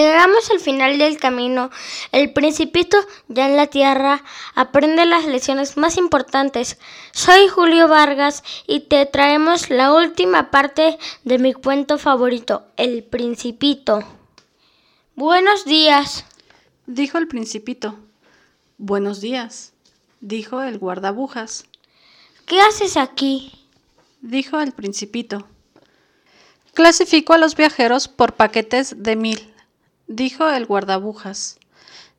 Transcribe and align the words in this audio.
Llegamos 0.00 0.50
al 0.50 0.60
final 0.60 0.96
del 0.96 1.18
camino. 1.18 1.68
El 2.10 2.32
principito, 2.32 2.96
ya 3.28 3.46
en 3.46 3.54
la 3.54 3.66
tierra, 3.66 4.24
aprende 4.54 5.04
las 5.04 5.26
lecciones 5.26 5.76
más 5.76 5.98
importantes. 5.98 6.78
Soy 7.12 7.48
Julio 7.48 7.86
Vargas 7.86 8.42
y 8.66 8.80
te 8.80 9.04
traemos 9.04 9.68
la 9.68 9.92
última 9.92 10.50
parte 10.50 10.96
de 11.24 11.38
mi 11.38 11.52
cuento 11.52 11.98
favorito, 11.98 12.64
El 12.78 13.04
Principito. 13.04 14.02
Buenos 15.16 15.66
días, 15.66 16.24
dijo 16.86 17.18
el 17.18 17.28
principito. 17.28 17.98
Buenos 18.78 19.20
días, 19.20 19.74
dijo 20.22 20.62
el 20.62 20.78
guardabujas. 20.78 21.66
¿Qué 22.46 22.58
haces 22.62 22.96
aquí? 22.96 23.52
dijo 24.22 24.62
el 24.62 24.72
principito. 24.72 25.46
Clasifico 26.72 27.34
a 27.34 27.38
los 27.38 27.54
viajeros 27.54 28.08
por 28.08 28.32
paquetes 28.32 29.02
de 29.02 29.16
mil, 29.16 29.49
dijo 30.10 30.50
el 30.50 30.66
guardabujas. 30.66 31.58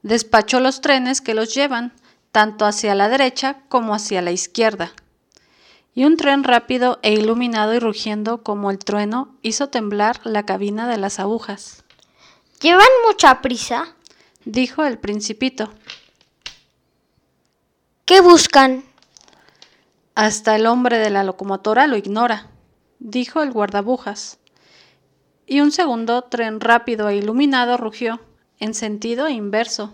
Despacho 0.02 0.62
los 0.62 0.80
trenes 0.80 1.20
que 1.20 1.36
los 1.36 1.54
llevan, 1.54 1.94
tanto 2.32 2.66
hacia 2.66 2.96
la 2.96 3.10
derecha 3.10 3.60
como 3.68 3.94
hacia 3.94 4.22
la 4.22 4.32
izquierda. 4.32 4.94
Y 5.94 6.06
un 6.06 6.16
tren 6.16 6.46
rápido 6.46 7.00
e 7.04 7.12
iluminado 7.12 7.74
y 7.74 7.80
rugiendo 7.80 8.44
como 8.44 8.72
el 8.72 8.80
trueno 8.80 9.36
hizo 9.42 9.68
temblar 9.68 10.22
la 10.24 10.44
cabina 10.44 10.88
de 10.88 10.98
las 10.98 11.20
agujas. 11.20 11.84
¿Llevan 12.62 12.88
mucha 13.06 13.42
prisa? 13.42 13.94
dijo 14.46 14.86
el 14.86 14.98
principito. 14.98 15.70
¿Qué 18.06 18.22
buscan? 18.22 18.86
Hasta 20.16 20.56
el 20.56 20.66
hombre 20.66 20.98
de 20.98 21.10
la 21.10 21.24
locomotora 21.24 21.88
lo 21.88 21.98
ignora, 21.98 22.48
dijo 23.00 23.44
el 23.44 23.52
guardabujas 23.52 24.38
y 25.52 25.60
un 25.60 25.74
segundo 25.74 26.22
tren 26.22 26.62
rápido 26.62 27.10
e 27.10 27.18
iluminado 27.18 27.76
rugió, 27.76 28.22
en 28.62 28.74
sentido 28.74 29.28
inverso. 29.28 29.92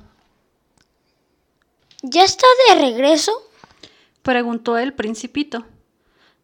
¿Ya 2.04 2.24
está 2.24 2.46
de 2.70 2.76
regreso? 2.80 3.32
preguntó 4.22 4.77
el 4.77 4.94
principito. 4.94 5.66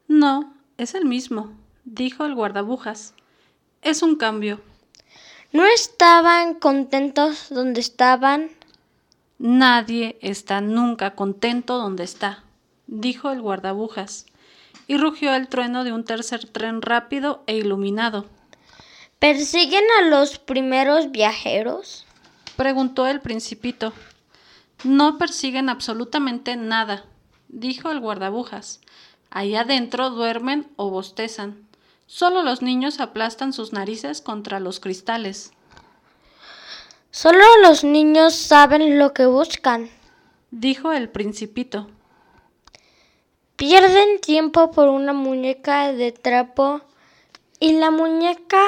No, 0.07 0.55
es 0.79 0.95
el 0.95 1.05
mismo, 1.05 1.51
dijo 1.85 2.25
el 2.25 2.33
guardabujas. 2.33 3.13
Es 3.83 4.01
un 4.01 4.15
cambio. 4.15 4.61
¿No 5.51 5.63
estaban 5.63 6.55
contentos 6.55 7.49
donde 7.51 7.81
estaban? 7.81 8.49
Nadie 9.37 10.17
está 10.21 10.59
nunca 10.59 11.13
contento 11.13 11.77
donde 11.77 12.03
está, 12.03 12.43
dijo 12.87 13.29
el 13.29 13.43
guardabujas, 13.43 14.25
y 14.87 14.97
rugió 14.97 15.35
el 15.35 15.49
trueno 15.49 15.83
de 15.83 15.91
un 15.91 16.03
tercer 16.03 16.49
tren 16.49 16.81
rápido 16.81 17.43
e 17.45 17.57
iluminado. 17.57 18.32
¿Persiguen 19.23 19.85
a 19.99 20.01
los 20.09 20.37
primeros 20.37 21.11
viajeros? 21.11 22.05
preguntó 22.57 23.07
el 23.07 23.21
principito. 23.21 23.93
No 24.83 25.17
persiguen 25.17 25.69
absolutamente 25.69 26.57
nada, 26.57 27.05
dijo 27.47 27.89
el 27.89 28.01
guardabujas. 28.01 28.81
Allá 29.29 29.61
adentro 29.61 30.09
duermen 30.09 30.69
o 30.75 30.89
bostezan. 30.89 31.65
Solo 32.05 32.43
los 32.43 32.61
niños 32.61 32.99
aplastan 32.99 33.53
sus 33.53 33.71
narices 33.71 34.19
contra 34.19 34.59
los 34.59 34.81
cristales. 34.81 35.53
Solo 37.09 37.45
los 37.61 37.85
niños 37.85 38.35
saben 38.35 38.99
lo 38.99 39.13
que 39.13 39.25
buscan, 39.25 39.89
dijo 40.51 40.91
el 40.91 41.07
principito. 41.07 41.89
Pierden 43.55 44.19
tiempo 44.19 44.71
por 44.71 44.89
una 44.89 45.13
muñeca 45.13 45.93
de 45.93 46.11
trapo 46.11 46.81
y 47.63 47.71
la 47.71 47.91
muñeca 47.91 48.61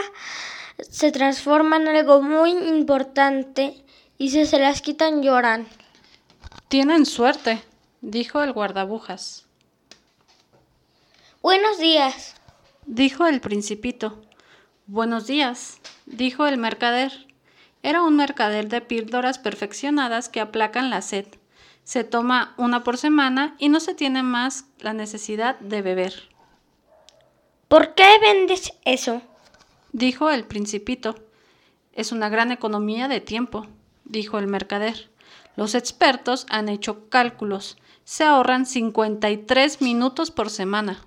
se 0.90 1.12
transforma 1.12 1.76
en 1.76 1.90
algo 1.90 2.22
muy 2.22 2.52
importante 2.52 3.84
y 4.18 4.30
si 4.30 4.46
se 4.46 4.58
las 4.58 4.82
quitan 4.82 5.22
lloran. 5.22 5.68
Tienen 6.70 7.06
suerte, 7.06 7.62
dijo 8.00 8.42
el 8.42 8.54
guardabujas. 8.54 9.48
Buenos 11.42 11.78
días, 11.78 12.36
dijo 12.86 13.28
el 13.28 13.42
principito. 13.42 14.24
Buenos 14.88 15.28
días, 15.28 15.82
dijo 16.06 16.48
el 16.48 16.58
mercader. 16.58 17.12
Era 17.84 18.02
un 18.02 18.16
mercader 18.16 18.70
de 18.70 18.80
píldoras 18.80 19.40
perfeccionadas 19.40 20.30
que 20.30 20.40
aplacan 20.40 20.90
la 20.90 21.02
sed. 21.02 21.26
Se 21.84 22.06
toma 22.06 22.54
una 22.56 22.86
por 22.86 22.98
semana 22.98 23.58
y 23.60 23.68
no 23.68 23.82
se 23.82 23.94
tiene 23.94 24.24
más 24.24 24.68
la 24.80 24.94
necesidad 24.94 25.60
de 25.60 25.82
beber. 25.82 26.35
¿Por 27.68 27.96
qué 27.96 28.20
vendes 28.22 28.74
eso? 28.86 29.22
dijo 29.92 30.30
el 30.30 30.46
principito. 30.46 31.16
Es 31.94 32.12
una 32.12 32.30
gran 32.30 32.52
economía 32.52 33.08
de 33.08 33.22
tiempo, 33.22 33.66
dijo 34.04 34.38
el 34.38 34.48
mercader. 34.48 35.10
Los 35.56 35.74
expertos 35.74 36.46
han 36.50 36.70
hecho 36.70 37.10
cálculos. 37.10 37.78
Se 38.04 38.24
ahorran 38.24 38.66
53 38.66 39.82
minutos 39.82 40.32
por 40.32 40.50
semana. 40.50 41.02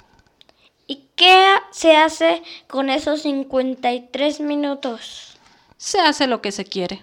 ¿Y 0.87 1.09
qué 1.15 1.53
se 1.71 1.97
hace 1.97 2.43
con 2.67 2.89
esos 2.89 3.23
53 3.23 4.41
minutos? 4.41 5.37
Se 5.77 6.01
hace 6.01 6.27
lo 6.27 6.41
que 6.41 6.51
se 6.51 6.65
quiere. 6.65 7.03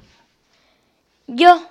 Yo, 1.27 1.61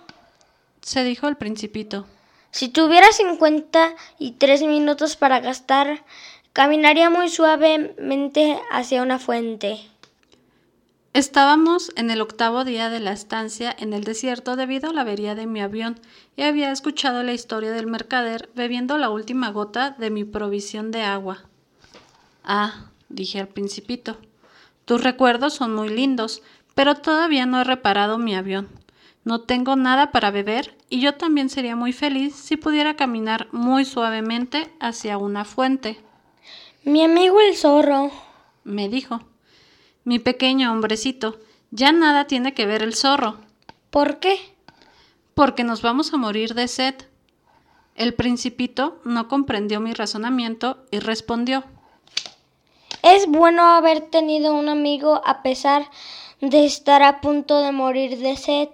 se 0.80 1.02
dijo 1.02 1.26
el 1.26 1.36
principito. 1.36 2.06
Si 2.52 2.68
tuviera 2.68 3.10
53 3.10 4.62
minutos 4.62 5.16
para 5.16 5.40
gastar, 5.40 6.04
Caminaría 6.54 7.10
muy 7.10 7.30
suavemente 7.30 8.60
hacia 8.70 9.02
una 9.02 9.18
fuente. 9.18 9.80
Estábamos 11.12 11.90
en 11.96 12.12
el 12.12 12.20
octavo 12.20 12.62
día 12.62 12.90
de 12.90 13.00
la 13.00 13.10
estancia 13.10 13.74
en 13.76 13.92
el 13.92 14.04
desierto 14.04 14.54
debido 14.54 14.90
a 14.90 14.92
la 14.92 15.00
avería 15.00 15.34
de 15.34 15.48
mi 15.48 15.60
avión 15.60 15.98
y 16.36 16.42
había 16.42 16.70
escuchado 16.70 17.24
la 17.24 17.32
historia 17.32 17.72
del 17.72 17.88
mercader 17.88 18.50
bebiendo 18.54 18.98
la 18.98 19.10
última 19.10 19.50
gota 19.50 19.96
de 19.98 20.10
mi 20.10 20.22
provisión 20.22 20.92
de 20.92 21.02
agua. 21.02 21.42
Ah, 22.44 22.84
dije 23.08 23.40
al 23.40 23.48
principito, 23.48 24.16
tus 24.84 25.02
recuerdos 25.02 25.54
son 25.54 25.74
muy 25.74 25.88
lindos, 25.88 26.40
pero 26.76 26.94
todavía 26.94 27.46
no 27.46 27.62
he 27.62 27.64
reparado 27.64 28.16
mi 28.16 28.36
avión. 28.36 28.68
No 29.24 29.40
tengo 29.40 29.74
nada 29.74 30.12
para 30.12 30.30
beber 30.30 30.76
y 30.88 31.00
yo 31.00 31.14
también 31.14 31.48
sería 31.48 31.74
muy 31.74 31.92
feliz 31.92 32.36
si 32.36 32.56
pudiera 32.56 32.94
caminar 32.94 33.48
muy 33.50 33.84
suavemente 33.84 34.72
hacia 34.78 35.18
una 35.18 35.44
fuente. 35.44 35.98
Mi 36.86 37.02
amigo 37.02 37.40
el 37.40 37.56
zorro, 37.56 38.10
me 38.62 38.90
dijo. 38.90 39.20
Mi 40.04 40.18
pequeño 40.18 40.70
hombrecito, 40.70 41.38
ya 41.70 41.92
nada 41.92 42.26
tiene 42.26 42.52
que 42.52 42.66
ver 42.66 42.82
el 42.82 42.94
zorro. 42.94 43.38
¿Por 43.88 44.18
qué? 44.18 44.36
Porque 45.32 45.64
nos 45.64 45.80
vamos 45.80 46.12
a 46.12 46.18
morir 46.18 46.52
de 46.52 46.68
sed. 46.68 46.94
El 47.94 48.12
principito 48.12 49.00
no 49.04 49.28
comprendió 49.28 49.80
mi 49.80 49.94
razonamiento 49.94 50.76
y 50.90 50.98
respondió. 50.98 51.64
Es 53.02 53.26
bueno 53.28 53.62
haber 53.62 54.02
tenido 54.10 54.54
un 54.54 54.68
amigo 54.68 55.22
a 55.24 55.42
pesar 55.42 55.88
de 56.42 56.66
estar 56.66 57.02
a 57.02 57.22
punto 57.22 57.62
de 57.62 57.72
morir 57.72 58.18
de 58.18 58.36
sed. 58.36 58.68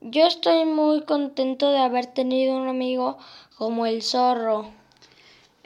Yo 0.00 0.26
estoy 0.26 0.64
muy 0.64 1.02
contento 1.02 1.70
de 1.70 1.78
haber 1.78 2.06
tenido 2.06 2.56
un 2.56 2.68
amigo 2.68 3.18
como 3.58 3.84
el 3.84 4.00
zorro. 4.00 4.79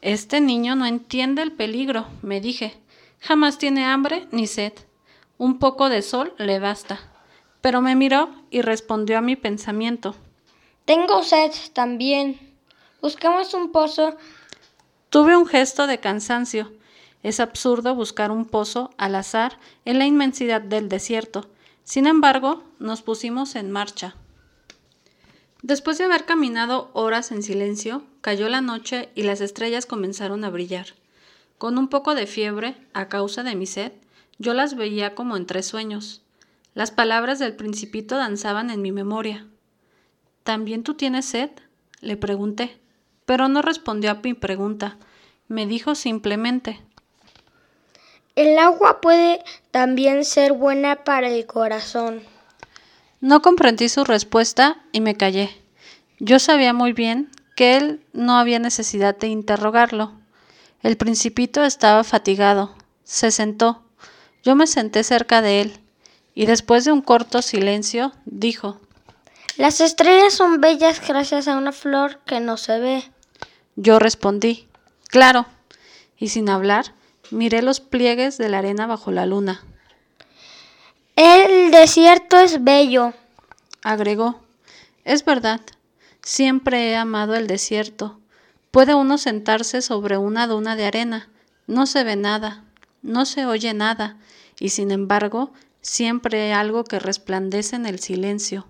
Este 0.04 0.42
niño 0.42 0.76
no 0.76 0.84
entiende 0.84 1.40
el 1.40 1.50
peligro, 1.52 2.04
me 2.20 2.38
dije. 2.42 2.76
Jamás 3.20 3.56
tiene 3.56 3.86
hambre 3.86 4.28
ni 4.32 4.46
sed. 4.46 4.74
Un 5.38 5.58
poco 5.58 5.88
de 5.88 6.02
sol 6.02 6.34
le 6.36 6.58
basta. 6.58 7.00
Pero 7.62 7.80
me 7.80 7.96
miró 7.96 8.28
y 8.50 8.60
respondió 8.60 9.16
a 9.16 9.22
mi 9.22 9.34
pensamiento. 9.34 10.14
Tengo 10.84 11.22
sed 11.22 11.52
también. 11.72 12.38
Buscamos 13.00 13.54
un 13.54 13.72
pozo. 13.72 14.14
Tuve 15.08 15.38
un 15.38 15.46
gesto 15.46 15.86
de 15.86 16.00
cansancio. 16.00 16.70
Es 17.22 17.40
absurdo 17.40 17.94
buscar 17.94 18.30
un 18.30 18.44
pozo 18.44 18.90
al 18.98 19.14
azar 19.14 19.58
en 19.86 19.98
la 19.98 20.04
inmensidad 20.04 20.60
del 20.60 20.90
desierto. 20.90 21.48
Sin 21.82 22.06
embargo, 22.06 22.62
nos 22.78 23.00
pusimos 23.00 23.56
en 23.56 23.70
marcha. 23.70 24.16
Después 25.64 25.96
de 25.96 26.04
haber 26.04 26.26
caminado 26.26 26.90
horas 26.92 27.32
en 27.32 27.42
silencio, 27.42 28.02
cayó 28.20 28.50
la 28.50 28.60
noche 28.60 29.08
y 29.14 29.22
las 29.22 29.40
estrellas 29.40 29.86
comenzaron 29.86 30.44
a 30.44 30.50
brillar. 30.50 30.88
Con 31.56 31.78
un 31.78 31.88
poco 31.88 32.14
de 32.14 32.26
fiebre, 32.26 32.76
a 32.92 33.08
causa 33.08 33.42
de 33.42 33.54
mi 33.54 33.64
sed, 33.64 33.92
yo 34.38 34.52
las 34.52 34.76
veía 34.76 35.14
como 35.14 35.38
entre 35.38 35.62
sueños. 35.62 36.20
Las 36.74 36.90
palabras 36.90 37.38
del 37.38 37.56
principito 37.56 38.18
danzaban 38.18 38.68
en 38.68 38.82
mi 38.82 38.92
memoria. 38.92 39.46
¿También 40.42 40.82
tú 40.82 40.96
tienes 40.96 41.24
sed? 41.24 41.48
le 42.02 42.18
pregunté, 42.18 42.78
pero 43.24 43.48
no 43.48 43.62
respondió 43.62 44.10
a 44.10 44.20
mi 44.22 44.34
pregunta. 44.34 44.98
Me 45.48 45.66
dijo 45.66 45.94
simplemente 45.94 46.78
El 48.36 48.58
agua 48.58 49.00
puede 49.00 49.42
también 49.70 50.26
ser 50.26 50.52
buena 50.52 51.04
para 51.04 51.30
el 51.30 51.46
corazón. 51.46 52.33
No 53.24 53.40
comprendí 53.40 53.88
su 53.88 54.04
respuesta 54.04 54.84
y 54.92 55.00
me 55.00 55.14
callé. 55.16 55.48
Yo 56.18 56.38
sabía 56.38 56.74
muy 56.74 56.92
bien 56.92 57.30
que 57.56 57.78
él 57.78 58.04
no 58.12 58.36
había 58.36 58.58
necesidad 58.58 59.16
de 59.16 59.28
interrogarlo. 59.28 60.12
El 60.82 60.98
principito 60.98 61.64
estaba 61.64 62.04
fatigado. 62.04 62.74
Se 63.02 63.30
sentó. 63.30 63.82
Yo 64.42 64.56
me 64.56 64.66
senté 64.66 65.02
cerca 65.04 65.40
de 65.40 65.62
él. 65.62 65.80
y 66.34 66.44
después 66.44 66.84
de 66.84 66.92
un 66.92 67.00
corto 67.00 67.40
silencio 67.40 68.12
dijo, 68.26 68.78
Las 69.56 69.80
estrellas 69.80 70.34
son 70.34 70.60
bellas 70.60 71.00
gracias 71.08 71.48
a 71.48 71.56
una 71.56 71.72
flor 71.72 72.20
que 72.26 72.40
no 72.40 72.58
se 72.58 72.78
ve. 72.78 73.10
Yo 73.74 73.98
respondí, 73.98 74.68
Claro, 75.08 75.46
y 76.18 76.28
sin 76.28 76.50
hablar, 76.50 76.92
miré 77.30 77.62
los 77.62 77.80
pliegues 77.80 78.36
de 78.36 78.50
la 78.50 78.58
arena 78.58 78.86
bajo 78.86 79.12
la 79.12 79.24
luna. 79.24 79.64
El 81.16 81.70
desierto 81.70 82.40
es 82.40 82.64
bello, 82.64 83.14
agregó. 83.84 84.40
Es 85.04 85.24
verdad, 85.24 85.60
siempre 86.22 86.90
he 86.90 86.96
amado 86.96 87.36
el 87.36 87.46
desierto. 87.46 88.18
Puede 88.72 88.94
uno 88.94 89.16
sentarse 89.16 89.80
sobre 89.80 90.18
una 90.18 90.48
duna 90.48 90.74
de 90.74 90.86
arena, 90.86 91.28
no 91.68 91.86
se 91.86 92.02
ve 92.02 92.16
nada, 92.16 92.64
no 93.02 93.26
se 93.26 93.46
oye 93.46 93.74
nada, 93.74 94.16
y 94.58 94.70
sin 94.70 94.90
embargo 94.90 95.52
siempre 95.82 96.46
hay 96.46 96.50
algo 96.50 96.82
que 96.82 96.98
resplandece 96.98 97.76
en 97.76 97.86
el 97.86 98.00
silencio. 98.00 98.66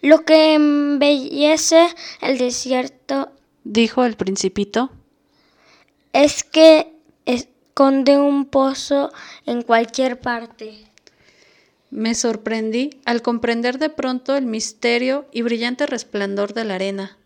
Lo 0.00 0.24
que 0.24 0.54
embellece 0.54 1.94
el 2.22 2.38
desierto, 2.38 3.30
dijo 3.62 4.06
el 4.06 4.16
principito, 4.16 4.90
es 6.14 6.44
que 6.44 6.94
esconde 7.26 8.16
un 8.16 8.46
pozo 8.46 9.12
en 9.44 9.60
cualquier 9.60 10.18
parte. 10.18 10.93
Me 11.94 12.16
sorprendí 12.16 12.98
al 13.04 13.22
comprender 13.22 13.78
de 13.78 13.88
pronto 13.88 14.34
el 14.34 14.46
misterio 14.46 15.26
y 15.30 15.42
brillante 15.42 15.86
resplandor 15.86 16.52
de 16.52 16.64
la 16.64 16.74
arena. 16.74 17.16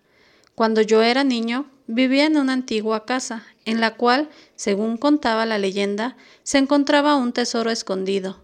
Cuando 0.55 0.82
yo 0.82 1.00
era 1.00 1.25
niño, 1.25 1.70
vivía 1.87 2.26
en 2.26 2.37
una 2.37 2.53
antigua 2.53 3.06
casa, 3.06 3.47
en 3.65 3.81
la 3.81 3.94
cual, 3.94 4.29
según 4.56 4.99
contaba 4.99 5.47
la 5.47 5.56
leyenda, 5.56 6.19
se 6.43 6.59
encontraba 6.59 7.17
un 7.17 7.32
tesoro 7.32 7.70
escondido. 7.70 8.43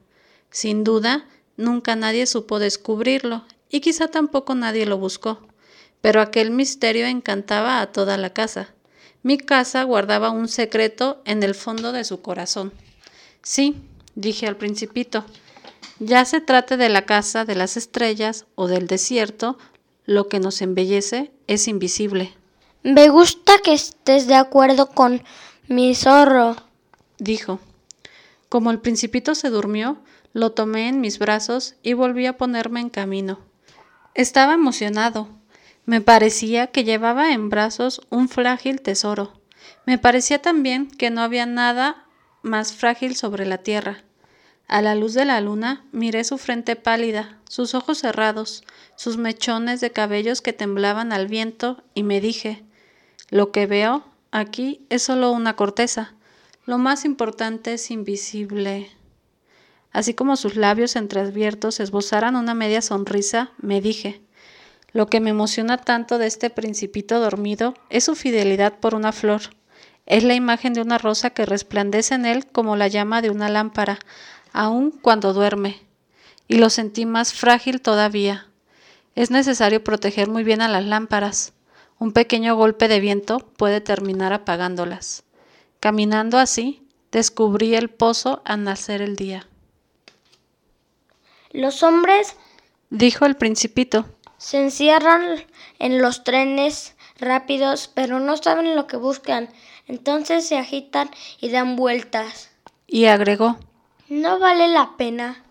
Sin 0.49 0.83
duda, 0.83 1.29
nunca 1.59 1.95
nadie 1.95 2.25
supo 2.25 2.59
descubrirlo, 2.59 3.45
y 3.69 3.81
quizá 3.81 4.09
tampoco 4.09 4.55
nadie 4.55 4.87
lo 4.87 4.97
buscó, 4.97 5.47
pero 6.01 6.23
aquel 6.23 6.51
misterio 6.51 7.05
encantaba 7.05 7.83
a 7.83 7.93
toda 7.93 8.17
la 8.17 8.33
casa. 8.33 8.73
Mi 9.23 9.37
casa 9.37 9.83
guardaba 9.83 10.31
un 10.31 10.49
secreto 10.49 11.21
en 11.27 11.43
el 11.43 11.55
fondo 11.55 11.93
de 11.93 12.03
su 12.05 12.23
corazón. 12.23 12.73
Sí, 13.43 13.77
dije 14.15 14.47
al 14.47 14.57
principito, 14.57 15.27
ya 15.99 16.25
se 16.25 16.41
trate 16.41 16.77
de 16.77 16.89
la 16.89 17.07
casa 17.07 17.45
de 17.45 17.55
las 17.55 17.77
estrellas 17.77 18.47
o 18.55 18.67
del 18.67 18.87
desierto, 18.87 19.59
lo 20.05 20.29
que 20.29 20.41
nos 20.41 20.61
embellece 20.63 21.33
es 21.47 21.69
invisible. 21.69 22.35
Me 22.83 23.09
gusta 23.09 23.55
que 23.63 23.73
estés 23.73 24.27
de 24.27 24.35
acuerdo 24.35 24.91
con 24.91 25.23
mi 25.69 25.95
zorro, 25.95 26.57
dijo. 27.19 27.61
Como 28.49 28.71
el 28.71 28.81
principito 28.81 29.35
se 29.35 29.51
durmió, 29.51 29.99
lo 30.33 30.53
tomé 30.53 30.89
en 30.89 31.01
mis 31.01 31.19
brazos 31.19 31.77
y 31.83 31.95
volví 31.95 32.27
a 32.27 32.37
ponerme 32.37 32.81
en 32.81 32.91
camino. 32.91 33.39
Estaba 34.15 34.55
emocionado. 34.55 35.29
Me 35.87 36.01
parecía 36.01 36.69
que 36.69 36.85
llevaba 36.85 37.33
en 37.33 37.51
brazos 37.51 38.01
un 38.11 38.29
frágil 38.29 38.81
tesoro. 38.81 39.33
Me 39.87 39.99
parecía 39.99 40.41
también 40.43 40.89
que 40.89 41.11
no 41.11 41.23
había 41.23 41.47
nada 41.47 42.07
más 42.43 42.73
frágil 42.73 43.17
sobre 43.17 43.47
la 43.47 43.59
tierra. 43.59 44.05
A 44.67 44.81
la 44.81 44.95
luz 44.95 45.15
de 45.15 45.25
la 45.25 45.41
luna 45.41 45.85
miré 45.93 46.25
su 46.25 46.39
frente 46.39 46.75
pálida, 46.75 47.39
sus 47.49 47.75
ojos 47.75 47.99
cerrados, 47.99 48.65
sus 48.97 49.19
mechones 49.19 49.81
de 49.81 49.91
cabellos 49.91 50.41
que 50.41 50.53
temblaban 50.53 51.13
al 51.13 51.29
viento, 51.29 51.83
y 51.95 52.03
me 52.03 52.21
dije 52.21 52.65
Lo 53.31 53.53
que 53.53 53.67
veo 53.67 54.05
aquí 54.31 54.87
es 54.89 55.03
solo 55.03 55.33
una 55.33 55.55
corteza. 55.55 56.15
Lo 56.65 56.79
más 56.79 57.05
importante 57.05 57.75
es 57.75 57.91
invisible. 57.91 58.91
Así 59.93 60.15
como 60.15 60.37
sus 60.37 60.57
labios 60.57 60.97
entreabiertos 60.97 61.79
esbozaran 61.79 62.35
una 62.35 62.55
media 62.55 62.81
sonrisa, 62.81 63.53
me 63.59 63.83
dije 63.83 64.23
Lo 64.93 65.09
que 65.09 65.21
me 65.21 65.31
emociona 65.31 65.77
tanto 65.77 66.17
de 66.17 66.27
este 66.27 66.49
principito 66.49 67.21
dormido 67.21 67.75
es 67.91 68.05
su 68.05 68.15
fidelidad 68.15 68.79
por 68.81 68.95
una 68.95 69.13
flor. 69.13 69.43
Es 70.07 70.25
la 70.25 70.35
imagen 70.35 70.73
de 70.73 70.83
una 70.83 70.99
rosa 70.99 71.31
que 71.31 71.47
resplandece 71.47 72.15
en 72.15 72.27
él 72.27 72.47
como 72.47 72.77
la 72.77 72.89
llama 72.89 73.23
de 73.23 73.31
una 73.31 73.49
lámpara, 73.49 73.99
aun 74.55 74.91
cuando 74.91 75.35
duerme, 75.35 75.83
y 76.49 76.55
lo 76.55 76.71
sentí 76.71 77.05
más 77.05 77.35
frágil 77.35 77.83
todavía. 77.83 78.47
Es 79.15 79.31
necesario 79.31 79.85
proteger 79.85 80.29
muy 80.29 80.45
bien 80.45 80.63
a 80.63 80.69
las 80.69 80.85
lámparas. 80.85 81.53
Un 81.99 82.13
pequeño 82.13 82.57
golpe 82.57 82.89
de 82.89 83.01
viento 83.01 83.39
puede 83.39 83.81
terminar 83.81 84.33
apagándolas. 84.33 85.25
Caminando 85.81 86.39
así, 86.39 86.87
descubrí 87.13 87.75
el 87.75 87.91
pozo 87.91 88.43
al 88.45 88.65
nacer 88.65 89.03
el 89.03 89.17
día. 89.17 89.47
Los 91.51 91.83
hombres, 91.83 92.37
dijo 92.91 93.27
el 93.27 93.37
principito, 93.37 94.07
se 94.39 94.63
encierran 94.63 95.45
en 95.79 96.03
los 96.03 96.25
trenes 96.25 96.95
rápidos, 97.19 97.91
pero 97.93 98.21
no 98.21 98.37
saben 98.37 98.77
lo 98.77 98.87
que 98.87 98.97
buscan. 98.97 99.49
Entonces 99.87 100.47
se 100.47 100.59
agitan 100.59 101.11
y 101.41 101.51
dan 101.51 101.77
vueltas. 101.77 102.51
Y 102.87 103.07
agregó, 103.07 103.59
no 104.15 104.39
vale 104.39 104.69
la 104.69 104.97
pena. 104.97 105.43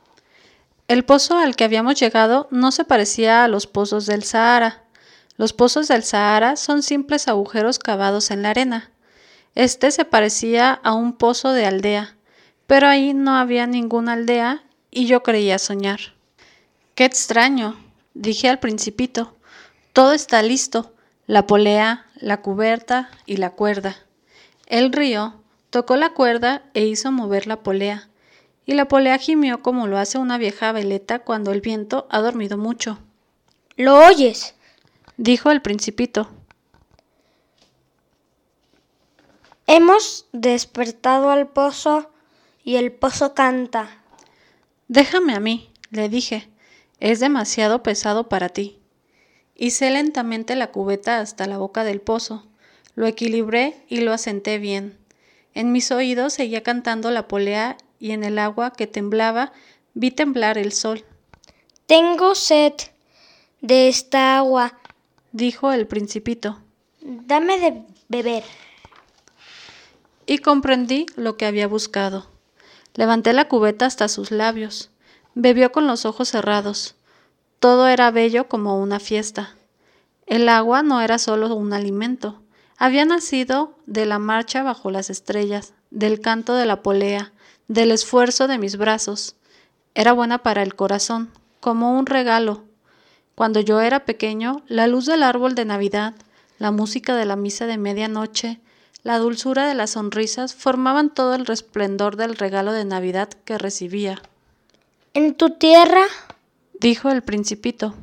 El 0.87 1.03
pozo 1.03 1.37
al 1.37 1.55
que 1.55 1.65
habíamos 1.65 1.99
llegado 1.99 2.47
no 2.49 2.71
se 2.71 2.85
parecía 2.85 3.43
a 3.43 3.47
los 3.49 3.67
pozos 3.67 4.05
del 4.05 4.23
Sahara. 4.23 4.83
Los 5.37 5.51
pozos 5.51 5.89
del 5.89 6.03
Sahara 6.03 6.55
son 6.55 6.81
simples 6.81 7.27
agujeros 7.27 7.77
cavados 7.77 8.31
en 8.31 8.41
la 8.41 8.51
arena. 8.51 8.91
Este 9.55 9.91
se 9.91 10.05
parecía 10.05 10.71
a 10.71 10.93
un 10.93 11.13
pozo 11.13 11.51
de 11.51 11.65
aldea, 11.65 12.15
pero 12.65 12.87
ahí 12.87 13.13
no 13.13 13.35
había 13.35 13.67
ninguna 13.67 14.13
aldea 14.13 14.63
y 14.89 15.07
yo 15.07 15.23
creía 15.23 15.59
soñar. 15.59 15.99
Qué 16.95 17.05
extraño, 17.05 17.77
dije 18.13 18.47
al 18.47 18.59
principito. 18.59 19.35
Todo 19.91 20.13
está 20.13 20.41
listo, 20.41 20.93
la 21.27 21.47
polea, 21.47 22.05
la 22.15 22.41
cubierta 22.41 23.11
y 23.25 23.37
la 23.37 23.49
cuerda. 23.51 23.97
Él 24.67 24.91
rió, 24.93 25.43
tocó 25.69 25.97
la 25.97 26.13
cuerda 26.13 26.63
e 26.73 26.85
hizo 26.85 27.11
mover 27.11 27.45
la 27.45 27.61
polea 27.61 28.07
y 28.65 28.73
la 28.73 28.87
polea 28.87 29.17
gimió 29.17 29.61
como 29.61 29.87
lo 29.87 29.97
hace 29.97 30.17
una 30.17 30.37
vieja 30.37 30.71
veleta 30.71 31.19
cuando 31.19 31.51
el 31.51 31.61
viento 31.61 32.07
ha 32.09 32.19
dormido 32.19 32.57
mucho. 32.57 32.99
¿Lo 33.75 33.97
oyes? 34.05 34.55
dijo 35.17 35.51
el 35.51 35.61
principito. 35.61 36.29
Hemos 39.67 40.27
despertado 40.31 41.31
al 41.31 41.47
pozo 41.47 42.11
y 42.63 42.75
el 42.75 42.91
pozo 42.91 43.33
canta. 43.33 44.03
Déjame 44.87 45.33
a 45.33 45.39
mí, 45.39 45.71
le 45.89 46.09
dije. 46.09 46.49
Es 46.99 47.19
demasiado 47.19 47.83
pesado 47.83 48.29
para 48.29 48.49
ti. 48.49 48.79
Hice 49.55 49.89
lentamente 49.89 50.55
la 50.55 50.71
cubeta 50.71 51.19
hasta 51.19 51.47
la 51.47 51.57
boca 51.57 51.83
del 51.83 52.01
pozo. 52.01 52.45
Lo 52.95 53.07
equilibré 53.07 53.83
y 53.87 54.01
lo 54.01 54.13
asenté 54.13 54.57
bien. 54.57 54.97
En 55.53 55.71
mis 55.71 55.91
oídos 55.91 56.33
seguía 56.33 56.63
cantando 56.63 57.11
la 57.11 57.27
polea 57.27 57.77
y 58.03 58.11
en 58.11 58.25
el 58.25 58.37
agua 58.37 58.73
que 58.73 58.85
temblaba 58.85 59.53
vi 59.93 60.11
temblar 60.11 60.57
el 60.57 60.73
sol. 60.73 61.05
Tengo 61.85 62.35
sed 62.35 62.73
de 63.61 63.87
esta 63.87 64.35
agua, 64.37 64.77
dijo 65.31 65.71
el 65.71 65.87
principito. 65.87 66.59
Dame 66.99 67.57
de 67.61 67.81
beber. 68.09 68.43
Y 70.25 70.39
comprendí 70.39 71.05
lo 71.15 71.37
que 71.37 71.45
había 71.45 71.65
buscado. 71.65 72.27
Levanté 72.93 73.31
la 73.31 73.47
cubeta 73.47 73.85
hasta 73.85 74.09
sus 74.09 74.31
labios. 74.31 74.89
Bebió 75.33 75.71
con 75.71 75.87
los 75.87 76.05
ojos 76.05 76.27
cerrados. 76.27 76.95
Todo 77.59 77.87
era 77.87 78.11
bello 78.11 78.49
como 78.49 78.81
una 78.81 78.99
fiesta. 78.99 79.55
El 80.27 80.49
agua 80.49 80.83
no 80.83 80.99
era 80.99 81.19
solo 81.19 81.55
un 81.55 81.71
alimento. 81.71 82.41
Había 82.77 83.05
nacido 83.05 83.77
de 83.85 84.05
la 84.05 84.19
marcha 84.19 84.61
bajo 84.61 84.91
las 84.91 85.09
estrellas, 85.09 85.73
del 85.89 86.19
canto 86.19 86.55
de 86.55 86.65
la 86.65 86.81
polea, 86.81 87.31
del 87.67 87.91
esfuerzo 87.91 88.47
de 88.47 88.57
mis 88.57 88.77
brazos. 88.77 89.35
Era 89.95 90.13
buena 90.13 90.43
para 90.43 90.63
el 90.63 90.75
corazón, 90.75 91.31
como 91.59 91.97
un 91.97 92.05
regalo. 92.05 92.63
Cuando 93.35 93.59
yo 93.59 93.81
era 93.81 94.05
pequeño, 94.05 94.63
la 94.67 94.87
luz 94.87 95.05
del 95.05 95.23
árbol 95.23 95.55
de 95.55 95.65
Navidad, 95.65 96.13
la 96.59 96.71
música 96.71 97.15
de 97.15 97.25
la 97.25 97.35
misa 97.35 97.65
de 97.65 97.77
medianoche, 97.77 98.59
la 99.03 99.17
dulzura 99.17 99.67
de 99.67 99.73
las 99.73 99.91
sonrisas 99.91 100.55
formaban 100.55 101.09
todo 101.09 101.35
el 101.35 101.45
resplendor 101.45 102.15
del 102.15 102.35
regalo 102.35 102.71
de 102.71 102.85
Navidad 102.85 103.29
que 103.45 103.57
recibía. 103.57 104.21
En 105.13 105.35
tu 105.35 105.51
tierra, 105.51 106.03
dijo 106.79 107.09
el 107.09 107.21
principito, 107.21 107.93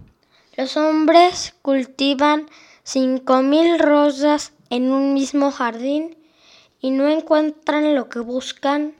los 0.57 0.77
hombres 0.77 1.55
cultivan 1.63 2.47
cinco 2.83 3.41
mil 3.41 3.79
rosas 3.79 4.53
en 4.69 4.93
un 4.93 5.15
mismo 5.15 5.51
jardín 5.51 6.17
y 6.81 6.91
no 6.91 7.09
encuentran 7.09 7.95
lo 7.95 8.09
que 8.09 8.21
buscan. 8.21 8.95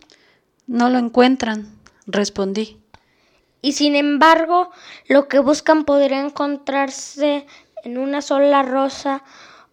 No 0.71 0.89
lo 0.89 0.99
encuentran, 0.99 1.67
respondí. 2.07 2.81
Y 3.61 3.73
sin 3.73 3.97
embargo, 3.97 4.71
lo 5.09 5.27
que 5.27 5.41
buscan 5.41 5.85
podría 5.85 6.21
encontrarse 6.21 7.45
en 7.83 7.99
una 7.99 8.23
sola 8.23 8.63
rosa 8.63 9.25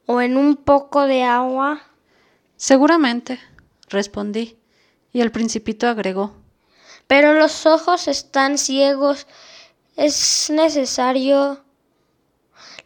o 0.07 0.21
en 0.21 0.37
un 0.37 0.55
poco 0.55 1.05
de 1.05 1.21
agua. 1.21 1.83
Seguramente, 2.55 3.39
respondí, 3.89 4.57
y 5.13 5.21
el 5.21 5.31
principito 5.31 5.87
agregó. 5.87 6.33
pero 7.05 7.33
los 7.33 7.67
ojos 7.67 8.07
están 8.07 8.57
ciegos. 8.57 9.27
Es 9.97 10.49
necesario 10.49 11.63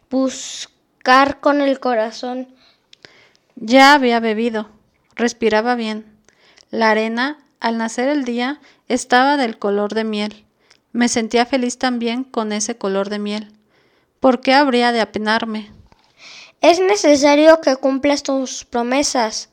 buscar 0.10 1.39
con 1.39 1.62
el 1.62 1.80
corazón. 1.80 2.53
Ya 3.56 3.94
había 3.94 4.20
bebido, 4.20 4.70
respiraba 5.15 5.75
bien. 5.75 6.13
La 6.72 6.89
arena, 6.91 7.38
al 7.62 7.77
nacer 7.77 8.10
el 8.10 8.25
día, 8.25 8.60
estaba 8.89 9.38
del 9.38 9.58
color 9.58 9.94
de 9.94 10.03
miel. 10.03 10.46
Me 10.91 11.08
sentía 11.08 11.46
feliz 11.46 11.77
también 11.77 12.25
con 12.25 12.51
ese 12.51 12.77
color 12.77 13.10
de 13.10 13.20
miel. 13.20 13.53
¿Por 14.20 14.41
qué 14.41 14.53
habría 14.53 14.91
de 14.91 15.00
apenarme? 15.00 15.72
Es 16.60 16.80
necesario 16.80 17.62
que 17.62 17.77
cumplas 17.77 18.24
tus 18.24 18.65
promesas, 18.65 19.51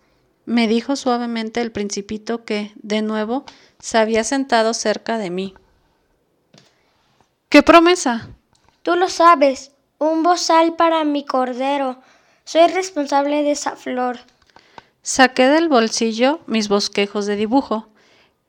me 0.49 0.67
dijo 0.67 0.97
suavemente 0.97 1.61
el 1.61 1.73
principito 1.73 2.47
que, 2.47 2.73
de 2.77 3.03
nuevo, 3.03 3.45
se 3.79 3.99
había 3.99 4.25
sentado 4.25 4.73
cerca 4.73 5.19
de 5.19 5.29
mí. 5.29 5.53
¿Qué 7.51 7.63
promesa? 7.63 8.31
Tú 8.83 8.97
lo 8.97 9.11
sabes, 9.11 9.73
un 9.99 10.23
bozal 10.23 10.75
para 10.75 11.05
mi 11.05 11.27
cordero. 11.27 12.01
Soy 12.45 12.67
responsable 12.69 13.43
de 13.43 13.51
esa 13.51 13.77
flor. 13.77 14.21
Saqué 15.03 15.49
del 15.49 15.69
bolsillo 15.69 16.41
mis 16.47 16.71
bosquejos 16.71 17.27
de 17.27 17.37
dibujo. 17.37 17.88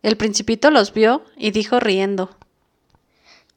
El 0.01 0.15
principito 0.15 0.71
los 0.71 0.93
vio 0.93 1.23
y 1.35 1.51
dijo 1.51 1.79
riendo. 1.79 2.29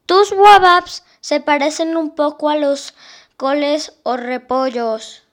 Tus 0.05 0.31
wababs 0.33 1.03
se 1.21 1.39
parecen 1.39 1.95
un 1.95 2.15
poco 2.15 2.49
a 2.49 2.57
los 2.57 2.93
coles 3.37 3.93
o 4.03 4.17
repollos. 4.17 5.23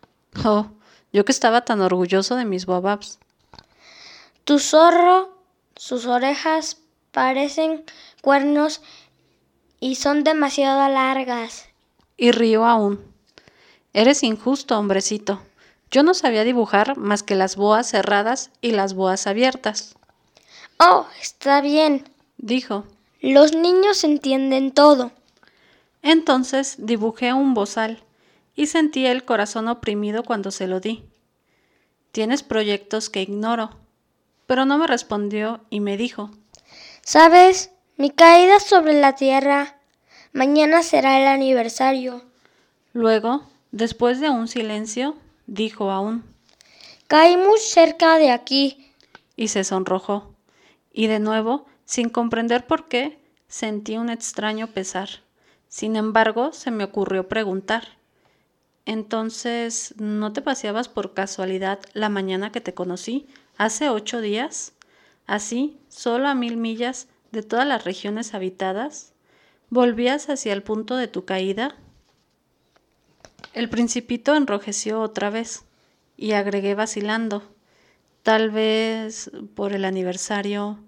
Oh, 0.44 0.66
yo 1.12 1.24
que 1.24 1.32
estaba 1.32 1.64
tan 1.64 1.80
orgulloso 1.80 2.36
de 2.36 2.44
mis 2.44 2.68
wababs. 2.68 3.18
Tu 4.44 4.58
zorro, 4.60 5.36
sus 5.74 6.06
orejas 6.06 6.78
parecen 7.10 7.84
cuernos 8.22 8.80
y 9.80 9.96
son 9.96 10.22
demasiado 10.22 10.88
largas. 10.88 11.66
Y 12.16 12.30
río 12.30 12.66
aún. 12.66 13.00
Eres 13.92 14.22
injusto, 14.22 14.78
hombrecito. 14.78 15.42
Yo 15.90 16.04
no 16.04 16.14
sabía 16.14 16.44
dibujar 16.44 16.96
más 16.96 17.24
que 17.24 17.34
las 17.34 17.56
boas 17.56 17.88
cerradas 17.88 18.50
y 18.60 18.70
las 18.70 18.94
boas 18.94 19.26
abiertas. 19.26 19.96
Oh, 20.82 21.06
está 21.20 21.60
bien, 21.60 22.08
dijo. 22.38 22.86
Los 23.20 23.54
niños 23.54 24.02
entienden 24.02 24.72
todo. 24.72 25.12
Entonces 26.00 26.76
dibujé 26.78 27.34
un 27.34 27.52
bozal 27.52 28.02
y 28.56 28.64
sentí 28.66 29.04
el 29.04 29.26
corazón 29.26 29.68
oprimido 29.68 30.22
cuando 30.22 30.50
se 30.50 30.66
lo 30.66 30.80
di. 30.80 31.04
Tienes 32.12 32.42
proyectos 32.42 33.10
que 33.10 33.20
ignoro. 33.20 33.76
Pero 34.46 34.64
no 34.64 34.78
me 34.78 34.86
respondió 34.86 35.60
y 35.68 35.80
me 35.80 35.98
dijo. 35.98 36.30
¿Sabes? 37.02 37.72
Mi 37.98 38.08
caída 38.08 38.58
sobre 38.58 38.98
la 38.98 39.14
tierra. 39.16 39.76
Mañana 40.32 40.82
será 40.82 41.20
el 41.20 41.26
aniversario. 41.26 42.24
Luego, 42.94 43.42
después 43.70 44.18
de 44.18 44.30
un 44.30 44.48
silencio, 44.48 45.14
dijo 45.46 45.90
aún. 45.90 46.24
Caí 47.06 47.36
muy 47.36 47.58
cerca 47.58 48.16
de 48.16 48.30
aquí. 48.30 48.90
Y 49.36 49.48
se 49.48 49.62
sonrojó. 49.62 50.29
Y 50.92 51.06
de 51.06 51.18
nuevo, 51.18 51.66
sin 51.84 52.08
comprender 52.08 52.66
por 52.66 52.88
qué, 52.88 53.18
sentí 53.48 53.96
un 53.96 54.10
extraño 54.10 54.68
pesar. 54.68 55.08
Sin 55.68 55.96
embargo, 55.96 56.52
se 56.52 56.70
me 56.70 56.84
ocurrió 56.84 57.28
preguntar. 57.28 58.00
Entonces, 58.86 59.94
¿no 59.98 60.32
te 60.32 60.42
paseabas 60.42 60.88
por 60.88 61.14
casualidad 61.14 61.80
la 61.92 62.08
mañana 62.08 62.50
que 62.50 62.60
te 62.60 62.74
conocí, 62.74 63.28
hace 63.56 63.88
ocho 63.88 64.20
días? 64.20 64.72
Así, 65.26 65.78
solo 65.88 66.28
a 66.28 66.34
mil 66.34 66.56
millas 66.56 67.06
de 67.30 67.42
todas 67.42 67.66
las 67.66 67.84
regiones 67.84 68.34
habitadas? 68.34 69.12
¿Volvías 69.68 70.28
hacia 70.28 70.52
el 70.52 70.62
punto 70.64 70.96
de 70.96 71.06
tu 71.06 71.24
caída? 71.24 71.76
El 73.52 73.68
principito 73.68 74.34
enrojeció 74.34 75.00
otra 75.00 75.30
vez 75.30 75.64
y 76.16 76.32
agregué 76.32 76.74
vacilando. 76.74 77.42
Tal 78.22 78.50
vez 78.50 79.30
por 79.54 79.72
el 79.72 79.84
aniversario. 79.84 80.78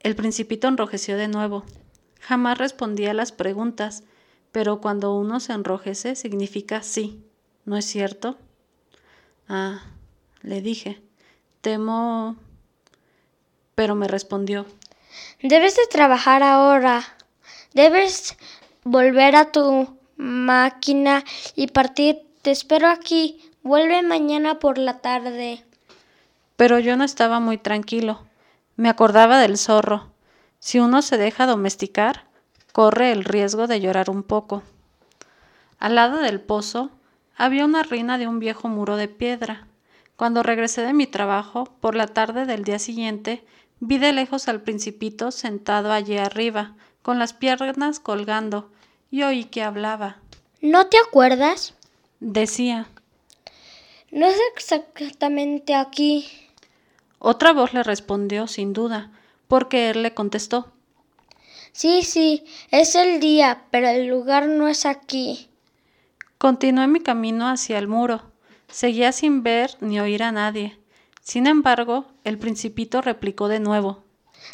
El 0.00 0.16
principito 0.16 0.68
enrojeció 0.68 1.16
de 1.16 1.28
nuevo. 1.28 1.64
Jamás 2.20 2.56
respondía 2.58 3.10
a 3.10 3.14
las 3.14 3.32
preguntas, 3.32 4.04
pero 4.52 4.80
cuando 4.80 5.14
uno 5.14 5.40
se 5.40 5.52
enrojece 5.52 6.16
significa 6.16 6.82
sí, 6.82 7.22
¿no 7.64 7.76
es 7.76 7.84
cierto? 7.84 8.38
Ah, 9.48 9.82
le 10.42 10.62
dije, 10.62 11.02
temo... 11.60 12.36
Pero 13.74 13.94
me 13.94 14.08
respondió. 14.08 14.66
Debes 15.42 15.76
de 15.76 15.86
trabajar 15.90 16.42
ahora. 16.42 17.02
Debes 17.72 18.36
volver 18.84 19.36
a 19.36 19.52
tu 19.52 19.98
máquina 20.16 21.24
y 21.54 21.68
partir. 21.68 22.18
Te 22.42 22.50
espero 22.50 22.88
aquí. 22.88 23.50
Vuelve 23.62 24.02
mañana 24.02 24.58
por 24.58 24.76
la 24.76 24.98
tarde. 25.00 25.64
Pero 26.60 26.78
yo 26.78 26.94
no 26.98 27.04
estaba 27.04 27.40
muy 27.40 27.56
tranquilo. 27.56 28.20
Me 28.76 28.90
acordaba 28.90 29.38
del 29.40 29.56
zorro. 29.56 30.12
Si 30.58 30.78
uno 30.78 31.00
se 31.00 31.16
deja 31.16 31.46
domesticar, 31.46 32.26
corre 32.72 33.12
el 33.12 33.24
riesgo 33.24 33.66
de 33.66 33.80
llorar 33.80 34.10
un 34.10 34.22
poco. 34.22 34.62
Al 35.78 35.94
lado 35.94 36.18
del 36.18 36.38
pozo 36.38 36.90
había 37.34 37.64
una 37.64 37.82
ruina 37.82 38.18
de 38.18 38.26
un 38.26 38.40
viejo 38.40 38.68
muro 38.68 38.96
de 38.96 39.08
piedra. 39.08 39.68
Cuando 40.16 40.42
regresé 40.42 40.82
de 40.82 40.92
mi 40.92 41.06
trabajo, 41.06 41.64
por 41.80 41.94
la 41.94 42.08
tarde 42.08 42.44
del 42.44 42.62
día 42.62 42.78
siguiente, 42.78 43.42
vi 43.78 43.96
de 43.96 44.12
lejos 44.12 44.46
al 44.46 44.60
principito 44.60 45.30
sentado 45.30 45.90
allí 45.92 46.18
arriba, 46.18 46.74
con 47.00 47.18
las 47.18 47.32
piernas 47.32 48.00
colgando, 48.00 48.70
y 49.10 49.22
oí 49.22 49.44
que 49.44 49.62
hablaba. 49.62 50.18
¿No 50.60 50.88
te 50.88 50.98
acuerdas? 50.98 51.72
Decía. 52.20 52.86
No 54.10 54.26
es 54.26 54.36
exactamente 54.54 55.74
aquí. 55.74 56.28
Otra 57.20 57.52
voz 57.52 57.74
le 57.74 57.82
respondió, 57.82 58.46
sin 58.46 58.72
duda, 58.72 59.12
porque 59.46 59.90
él 59.90 60.02
le 60.02 60.14
contestó. 60.14 60.72
Sí, 61.72 62.02
sí, 62.02 62.44
es 62.70 62.94
el 62.94 63.20
día, 63.20 63.66
pero 63.70 63.88
el 63.88 64.06
lugar 64.06 64.48
no 64.48 64.68
es 64.68 64.86
aquí. 64.86 65.50
Continué 66.38 66.88
mi 66.88 67.00
camino 67.00 67.46
hacia 67.46 67.78
el 67.78 67.88
muro. 67.88 68.22
Seguía 68.68 69.12
sin 69.12 69.42
ver 69.42 69.76
ni 69.80 70.00
oír 70.00 70.22
a 70.22 70.32
nadie. 70.32 70.78
Sin 71.20 71.46
embargo, 71.46 72.06
el 72.24 72.38
principito 72.38 73.02
replicó 73.02 73.48
de 73.48 73.60
nuevo. 73.60 74.02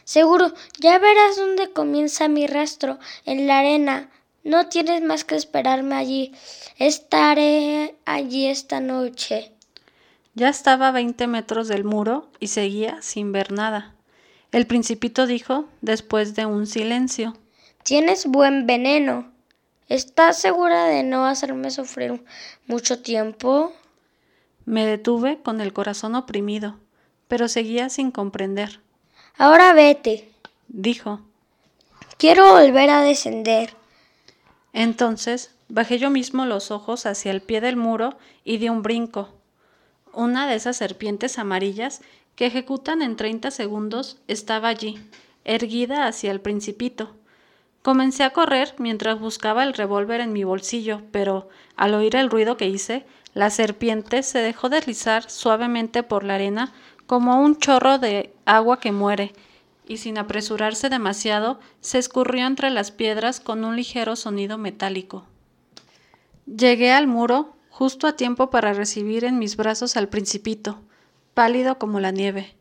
Seguro, 0.03 0.53
ya 0.81 0.99
verás 0.99 1.37
dónde 1.37 1.71
comienza 1.71 2.27
mi 2.27 2.49
rastro, 2.49 2.99
en 3.25 3.47
la 3.47 3.61
arena. 3.61 4.11
No 4.43 4.69
tienes 4.69 5.03
más 5.03 5.25
que 5.25 5.37
esperarme 5.37 5.95
allí. 5.95 6.35
Estaré 6.79 7.95
allí 8.05 8.47
esta 8.47 8.81
noche. 8.81 9.56
Ya 10.37 10.51
estaba 10.51 10.89
a 10.89 10.93
veinte 10.93 11.27
metros 11.27 11.67
del 11.67 11.85
muro 11.85 12.29
y 12.41 12.49
seguía 12.49 13.01
sin 13.01 13.33
ver 13.33 13.53
nada. 13.53 13.95
El 14.53 14.67
principito 14.67 15.27
dijo, 15.27 15.65
después 15.81 16.35
de 16.35 16.45
un 16.45 16.67
silencio. 16.67 17.35
Tienes 17.83 18.27
buen 18.27 18.67
veneno. 18.67 19.33
¿Estás 19.89 20.39
segura 20.39 20.85
de 20.85 21.05
no 21.05 21.25
hacerme 21.25 21.71
sufrir 21.71 22.23
mucho 22.67 23.01
tiempo? 23.01 23.73
Me 24.67 24.85
detuve 24.85 25.41
con 25.43 25.63
el 25.63 25.73
corazón 25.73 26.15
oprimido, 26.15 26.77
pero 27.29 27.49
seguía 27.49 27.89
sin 27.89 28.11
comprender. 28.11 28.81
Ahora 29.39 29.73
vete, 29.73 30.31
dijo. 30.69 31.23
Quiero 32.19 32.53
volver 32.53 32.91
a 32.91 33.01
descender. 33.01 33.75
Entonces 34.75 35.55
bajé 35.69 35.99
yo 35.99 36.11
mismo 36.11 36.45
los 36.45 36.71
ojos 36.71 37.07
hacia 37.07 37.31
el 37.31 37.41
pie 37.41 37.63
del 37.63 37.77
muro 37.77 38.19
y 38.45 38.59
di 38.59 38.69
un 38.69 38.83
brinco. 38.83 39.36
Una 40.17 40.47
de 40.47 40.55
esas 40.55 40.79
serpientes 40.79 41.39
amarillas 41.39 42.01
que 42.37 42.47
ejecutan 42.47 43.03
en 43.03 43.17
treinta 43.17 43.51
segundos 43.51 44.17
estaba 44.29 44.69
allí, 44.69 44.99
erguida 45.45 46.07
hacia 46.07 46.31
el 46.31 46.41
principito. 46.41 47.15
Comencé 47.83 48.25
a 48.25 48.31
correr 48.31 48.75
mientras 48.79 49.21
buscaba 49.21 49.63
el 49.63 49.75
revólver 49.75 50.23
en 50.23 50.33
mi 50.33 50.43
bolsillo, 50.43 51.03
pero 51.13 51.51
al 51.77 51.93
oír 51.93 52.17
el 52.17 52.31
ruido 52.31 52.57
que 52.57 52.67
hice, 52.67 53.05
la 53.35 53.51
serpiente 53.51 54.23
se 54.23 54.39
dejó 54.39 54.71
deslizar 54.71 55.29
suavemente 55.29 56.03
por 56.03 56.25
la 56.25 56.37
arena 56.37 56.73
como 57.07 57.43
un 57.43 57.59
chorro 57.59 57.99
de 57.99 58.33
agua 58.47 58.81
que 58.81 58.93
muere, 58.93 59.35
y 59.87 59.99
sin 59.99 60.17
apresurarse 60.17 60.89
demasiado, 60.89 61.61
se 61.83 61.99
escurrió 61.99 62.47
entre 62.47 62.71
las 62.71 62.91
piedras 62.91 63.39
con 63.39 63.67
un 63.67 63.77
ligero 63.77 64.17
sonido 64.17 64.57
metálico. 64.57 65.27
Llegué 66.47 66.93
al 66.93 67.07
muro 67.07 67.56
justo 67.77 68.07
a 68.07 68.17
tiempo 68.17 68.49
para 68.49 68.73
recibir 68.73 69.27
en 69.27 69.39
mis 69.39 69.59
brazos 69.59 69.99
al 69.99 70.09
principito, 70.09 70.81
pálido 71.35 71.79
como 71.79 72.01
la 72.01 72.11
nieve. 72.11 72.57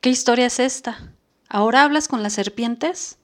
¿Qué 0.00 0.10
historia 0.10 0.46
es 0.46 0.60
esta? 0.60 1.12
¿Ahora 1.48 1.82
hablas 1.82 2.06
con 2.06 2.22
las 2.22 2.34
serpientes? 2.34 3.18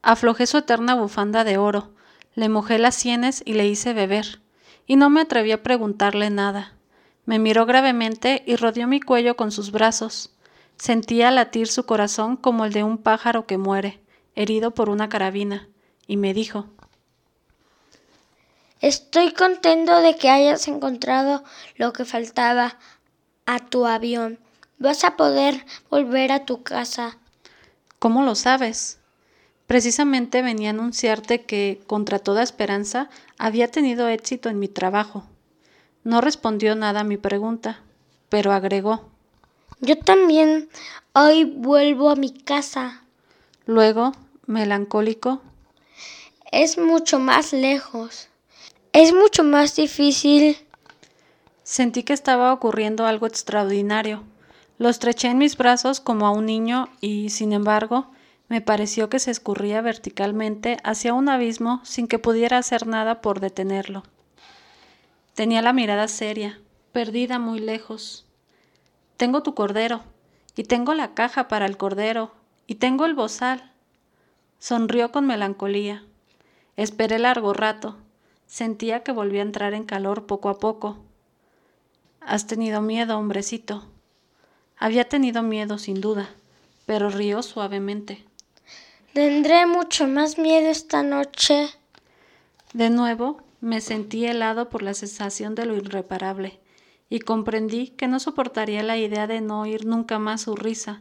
Aflojé 0.00 0.46
su 0.46 0.58
eterna 0.58 0.94
bufanda 0.94 1.42
de 1.42 1.58
oro, 1.58 1.90
le 2.36 2.48
mojé 2.48 2.78
las 2.78 2.94
sienes 2.94 3.42
y 3.44 3.54
le 3.54 3.66
hice 3.66 3.94
beber, 3.94 4.40
y 4.86 4.94
no 4.94 5.10
me 5.10 5.22
atreví 5.22 5.50
a 5.50 5.64
preguntarle 5.64 6.30
nada. 6.30 6.74
Me 7.26 7.40
miró 7.40 7.66
gravemente 7.66 8.44
y 8.46 8.54
rodeó 8.54 8.86
mi 8.86 9.00
cuello 9.00 9.34
con 9.34 9.50
sus 9.50 9.72
brazos. 9.72 10.36
Sentía 10.76 11.32
latir 11.32 11.66
su 11.66 11.84
corazón 11.84 12.36
como 12.36 12.64
el 12.64 12.72
de 12.72 12.84
un 12.84 12.98
pájaro 12.98 13.46
que 13.46 13.58
muere, 13.58 14.00
herido 14.36 14.70
por 14.70 14.88
una 14.88 15.08
carabina, 15.08 15.68
y 16.06 16.16
me 16.16 16.32
dijo 16.32 16.68
Estoy 18.82 19.30
contento 19.30 20.00
de 20.00 20.16
que 20.16 20.28
hayas 20.28 20.66
encontrado 20.66 21.44
lo 21.76 21.92
que 21.92 22.04
faltaba 22.04 22.78
a 23.46 23.60
tu 23.60 23.86
avión. 23.86 24.40
Vas 24.78 25.04
a 25.04 25.16
poder 25.16 25.64
volver 25.88 26.32
a 26.32 26.44
tu 26.44 26.64
casa. 26.64 27.16
¿Cómo 28.00 28.24
lo 28.24 28.34
sabes? 28.34 28.98
Precisamente 29.68 30.42
venía 30.42 30.70
a 30.70 30.72
anunciarte 30.72 31.42
que, 31.42 31.80
contra 31.86 32.18
toda 32.18 32.42
esperanza, 32.42 33.08
había 33.38 33.70
tenido 33.70 34.08
éxito 34.08 34.48
en 34.48 34.58
mi 34.58 34.66
trabajo. 34.66 35.22
No 36.02 36.20
respondió 36.20 36.74
nada 36.74 37.00
a 37.00 37.04
mi 37.04 37.18
pregunta, 37.18 37.82
pero 38.30 38.50
agregó. 38.50 39.08
Yo 39.78 39.96
también 39.96 40.68
hoy 41.12 41.44
vuelvo 41.44 42.10
a 42.10 42.16
mi 42.16 42.32
casa. 42.32 43.04
Luego, 43.64 44.10
melancólico. 44.46 45.40
Es 46.50 46.78
mucho 46.78 47.20
más 47.20 47.52
lejos. 47.52 48.28
Es 48.92 49.14
mucho 49.14 49.42
más 49.42 49.74
difícil. 49.74 50.58
Sentí 51.62 52.02
que 52.02 52.12
estaba 52.12 52.52
ocurriendo 52.52 53.06
algo 53.06 53.26
extraordinario. 53.26 54.22
Lo 54.76 54.90
estreché 54.90 55.28
en 55.28 55.38
mis 55.38 55.56
brazos 55.56 55.98
como 55.98 56.26
a 56.26 56.30
un 56.30 56.44
niño 56.44 56.90
y, 57.00 57.30
sin 57.30 57.54
embargo, 57.54 58.08
me 58.48 58.60
pareció 58.60 59.08
que 59.08 59.18
se 59.18 59.30
escurría 59.30 59.80
verticalmente 59.80 60.76
hacia 60.84 61.14
un 61.14 61.30
abismo 61.30 61.80
sin 61.84 62.06
que 62.06 62.18
pudiera 62.18 62.58
hacer 62.58 62.86
nada 62.86 63.22
por 63.22 63.40
detenerlo. 63.40 64.02
Tenía 65.32 65.62
la 65.62 65.72
mirada 65.72 66.06
seria, 66.06 66.60
perdida 66.92 67.38
muy 67.38 67.60
lejos. 67.60 68.26
Tengo 69.16 69.42
tu 69.42 69.54
cordero, 69.54 70.02
y 70.54 70.64
tengo 70.64 70.92
la 70.92 71.14
caja 71.14 71.48
para 71.48 71.64
el 71.64 71.78
cordero, 71.78 72.34
y 72.66 72.74
tengo 72.74 73.06
el 73.06 73.14
bozal. 73.14 73.72
Sonrió 74.58 75.12
con 75.12 75.26
melancolía. 75.26 76.04
Esperé 76.76 77.18
largo 77.18 77.54
rato. 77.54 77.96
Sentía 78.52 79.02
que 79.02 79.12
volvía 79.12 79.40
a 79.40 79.46
entrar 79.46 79.72
en 79.72 79.84
calor 79.84 80.26
poco 80.26 80.50
a 80.50 80.58
poco. 80.58 80.98
Has 82.20 82.46
tenido 82.46 82.82
miedo, 82.82 83.16
hombrecito. 83.16 83.82
Había 84.76 85.08
tenido 85.08 85.42
miedo, 85.42 85.78
sin 85.78 86.02
duda, 86.02 86.28
pero 86.84 87.08
rió 87.08 87.42
suavemente. 87.42 88.22
Tendré 89.14 89.64
mucho 89.64 90.06
más 90.06 90.36
miedo 90.36 90.68
esta 90.68 91.02
noche. 91.02 91.70
De 92.74 92.90
nuevo 92.90 93.40
me 93.62 93.80
sentí 93.80 94.26
helado 94.26 94.68
por 94.68 94.82
la 94.82 94.92
sensación 94.92 95.54
de 95.54 95.64
lo 95.64 95.74
irreparable 95.74 96.60
y 97.08 97.20
comprendí 97.20 97.88
que 97.88 98.06
no 98.06 98.20
soportaría 98.20 98.82
la 98.82 98.98
idea 98.98 99.26
de 99.26 99.40
no 99.40 99.62
oír 99.62 99.86
nunca 99.86 100.18
más 100.18 100.42
su 100.42 100.56
risa. 100.56 101.00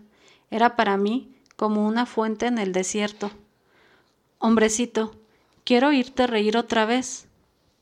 Era 0.52 0.78
para 0.78 0.96
mí 0.96 1.36
como 1.58 1.86
una 1.86 2.06
fuente 2.06 2.46
en 2.46 2.60
el 2.60 2.72
desierto. 2.72 3.30
Hombrecito, 4.40 5.12
quiero 5.66 5.90
oírte 5.90 6.28
reír 6.28 6.56
otra 6.56 6.86
vez. 6.86 7.28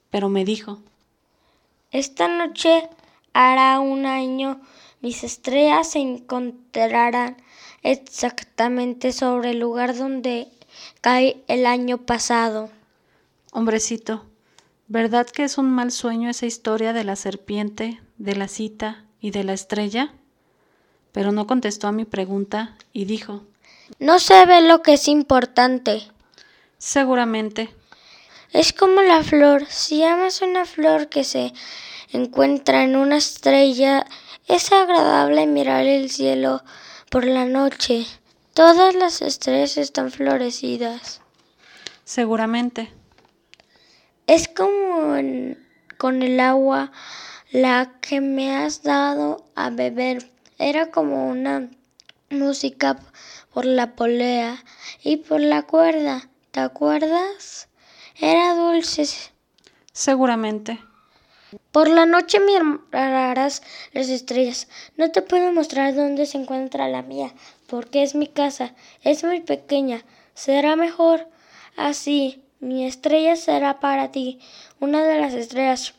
Pero 0.09 0.29
me 0.29 0.45
dijo, 0.45 0.79
Esta 1.91 2.27
noche 2.27 2.89
hará 3.33 3.79
un 3.79 4.05
año 4.05 4.61
mis 5.01 5.23
estrellas 5.23 5.91
se 5.91 5.99
encontrarán 5.99 7.37
exactamente 7.83 9.13
sobre 9.13 9.51
el 9.51 9.59
lugar 9.59 9.95
donde 9.95 10.49
cae 10.99 11.41
el 11.47 11.65
año 11.65 11.99
pasado. 11.99 12.69
Hombrecito, 13.53 14.25
¿verdad 14.89 15.25
que 15.27 15.45
es 15.45 15.57
un 15.57 15.71
mal 15.71 15.91
sueño 15.91 16.29
esa 16.29 16.45
historia 16.45 16.91
de 16.91 17.05
la 17.05 17.15
serpiente, 17.15 18.01
de 18.17 18.35
la 18.35 18.49
cita 18.49 19.05
y 19.21 19.31
de 19.31 19.45
la 19.45 19.53
estrella? 19.53 20.13
Pero 21.13 21.31
no 21.31 21.47
contestó 21.47 21.87
a 21.87 21.93
mi 21.93 22.03
pregunta 22.03 22.75
y 22.91 23.05
dijo, 23.05 23.43
No 23.99 24.19
se 24.19 24.45
ve 24.45 24.61
lo 24.61 24.81
que 24.81 24.93
es 24.93 25.07
importante. 25.07 26.01
Seguramente. 26.77 27.69
Es 28.51 28.74
como 28.74 29.01
la 29.01 29.24
flor. 29.24 29.68
Si 29.68 30.03
amas 30.03 30.41
una 30.41 30.65
flor 30.65 31.08
que 31.08 31.24
se 31.24 31.53
encuentra 32.12 32.83
en 32.83 32.96
una 32.96 33.18
estrella, 33.18 34.07
es 34.48 34.72
agradable 34.72 35.46
mirar 35.46 35.85
el 35.85 36.09
cielo 36.09 36.64
por 37.12 37.25
la 37.25 37.46
noche. 37.46 38.07
Todas 38.55 38.96
las 38.96 39.22
estrellas 39.22 39.77
están 39.77 40.12
florecidas. 40.12 41.22
Seguramente. 42.03 42.92
Es 44.25 44.48
como 44.48 45.16
con 45.98 46.24
el 46.24 46.40
agua 46.40 46.92
la 47.51 47.94
que 48.01 48.20
me 48.20 48.55
has 48.55 48.81
dado 48.81 49.46
a 49.55 49.70
beber. 49.70 50.27
Era 50.57 50.90
como 50.90 51.29
una 51.29 51.70
música 52.31 53.00
por 53.53 53.66
la 53.66 53.96
polea 53.96 54.64
y 55.03 55.18
por 55.18 55.40
la 55.40 55.62
cuerda. 55.62 56.29
¿Te 56.51 56.59
acuerdas? 56.59 57.69
Era 58.22 58.53
dulce. 58.53 59.05
Seguramente. 59.94 60.77
Por 61.72 61.88
la 61.88 62.05
noche 62.05 62.42
mirarás 62.42 63.64
las 63.94 64.10
estrellas. 64.10 64.68
No 64.98 65.10
te 65.10 65.22
puedo 65.22 65.53
mostrar 65.53 65.96
dónde 65.96 66.25
se 66.25 66.38
encuentra 66.38 66.90
la 66.90 67.01
mía, 67.01 67.34
porque 67.68 68.03
es 68.03 68.16
mi 68.16 68.27
casa. 68.27 68.75
Es 69.03 69.24
muy 69.24 69.40
pequeña. 69.40 70.03
Será 70.34 70.75
mejor 70.75 71.29
así. 71.77 72.44
Mi 72.60 72.86
estrella 72.86 73.38
será 73.38 73.79
para 73.79 74.12
ti, 74.12 74.42
una 74.82 75.05
de 75.05 75.22
las 75.22 75.34
estrellas. 75.34 75.94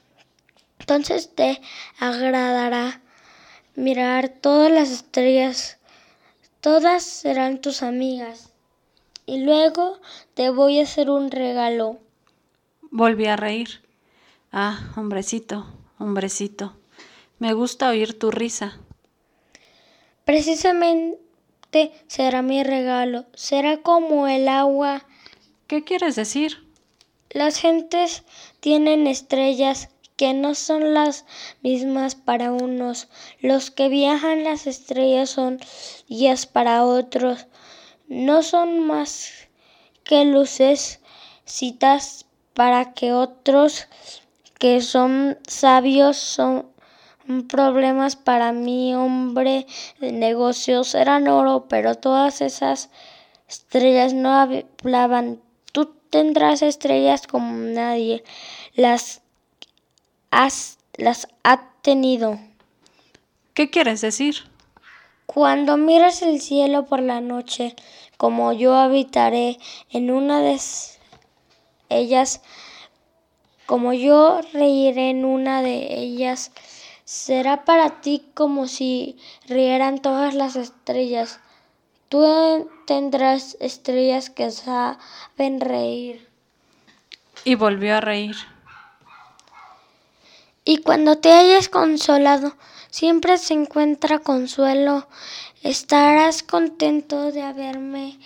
Entonces 0.78 1.34
te 1.34 1.62
agradará 1.98 3.00
mirar 3.76 4.28
todas 4.28 4.70
las 4.70 4.90
estrellas. 4.90 5.78
Todas 6.60 7.02
serán 7.02 7.62
tus 7.62 7.82
amigas. 7.82 8.50
Y 9.24 9.38
luego 9.38 9.98
te 10.34 10.50
voy 10.50 10.80
a 10.80 10.82
hacer 10.82 11.08
un 11.08 11.30
regalo. 11.30 11.98
Volví 12.92 13.26
a 13.26 13.36
reír. 13.36 13.82
Ah, 14.50 14.90
hombrecito, 14.96 15.64
hombrecito, 16.00 16.76
me 17.38 17.52
gusta 17.52 17.88
oír 17.88 18.18
tu 18.18 18.32
risa. 18.32 18.80
Precisamente 20.24 21.92
será 22.08 22.42
mi 22.42 22.64
regalo, 22.64 23.26
será 23.32 23.76
como 23.76 24.26
el 24.26 24.48
agua. 24.48 25.06
¿Qué 25.68 25.84
quieres 25.84 26.16
decir? 26.16 26.66
Las 27.30 27.58
gentes 27.58 28.24
tienen 28.58 29.06
estrellas 29.06 29.90
que 30.16 30.34
no 30.34 30.56
son 30.56 30.92
las 30.92 31.26
mismas 31.62 32.16
para 32.16 32.50
unos. 32.50 33.06
Los 33.40 33.70
que 33.70 33.88
viajan 33.88 34.42
las 34.42 34.66
estrellas 34.66 35.30
son 35.30 35.60
guías 36.08 36.46
para 36.46 36.84
otros. 36.84 37.46
No 38.08 38.42
son 38.42 38.80
más 38.80 39.30
que 40.02 40.24
luces, 40.24 40.98
citas 41.44 42.26
para 42.54 42.92
que 42.92 43.12
otros 43.12 43.86
que 44.58 44.80
son 44.82 45.38
sabios 45.46 46.16
son 46.16 46.66
problemas 47.48 48.16
para 48.16 48.52
mi 48.52 48.94
hombre 48.94 49.66
de 50.00 50.12
negocios 50.12 50.94
eran 50.94 51.28
oro, 51.28 51.66
pero 51.68 51.94
todas 51.94 52.40
esas 52.40 52.90
estrellas 53.48 54.12
no 54.12 54.34
hablaban. 54.34 55.40
Tú 55.72 55.94
tendrás 56.10 56.62
estrellas 56.62 57.26
como 57.26 57.52
nadie 57.52 58.24
las 58.74 59.22
has, 60.30 60.78
las 60.96 61.28
ha 61.44 61.70
tenido. 61.82 62.38
¿Qué 63.54 63.70
quieres 63.70 64.00
decir? 64.00 64.36
Cuando 65.26 65.76
miras 65.76 66.22
el 66.22 66.40
cielo 66.40 66.86
por 66.86 67.00
la 67.00 67.20
noche, 67.20 67.76
como 68.16 68.52
yo 68.52 68.74
habitaré 68.74 69.58
en 69.90 70.10
una 70.10 70.40
de 70.40 70.58
ellas, 71.90 72.40
como 73.66 73.92
yo 73.92 74.40
reiré 74.52 75.10
en 75.10 75.24
una 75.24 75.62
de 75.62 75.98
ellas, 75.98 76.52
será 77.04 77.64
para 77.64 78.00
ti 78.00 78.24
como 78.34 78.66
si 78.66 79.18
rieran 79.46 79.98
todas 79.98 80.34
las 80.34 80.56
estrellas. 80.56 81.40
Tú 82.08 82.68
tendrás 82.86 83.56
estrellas 83.60 84.30
que 84.30 84.50
saben 84.50 85.60
reír. 85.60 86.28
Y 87.44 87.54
volvió 87.54 87.96
a 87.96 88.00
reír. 88.00 88.36
Y 90.64 90.78
cuando 90.78 91.18
te 91.18 91.32
hayas 91.32 91.68
consolado, 91.68 92.56
siempre 92.90 93.38
se 93.38 93.54
encuentra 93.54 94.18
consuelo. 94.18 95.08
Estarás 95.62 96.42
contento 96.42 97.32
de 97.32 97.42
haberme 97.42 98.18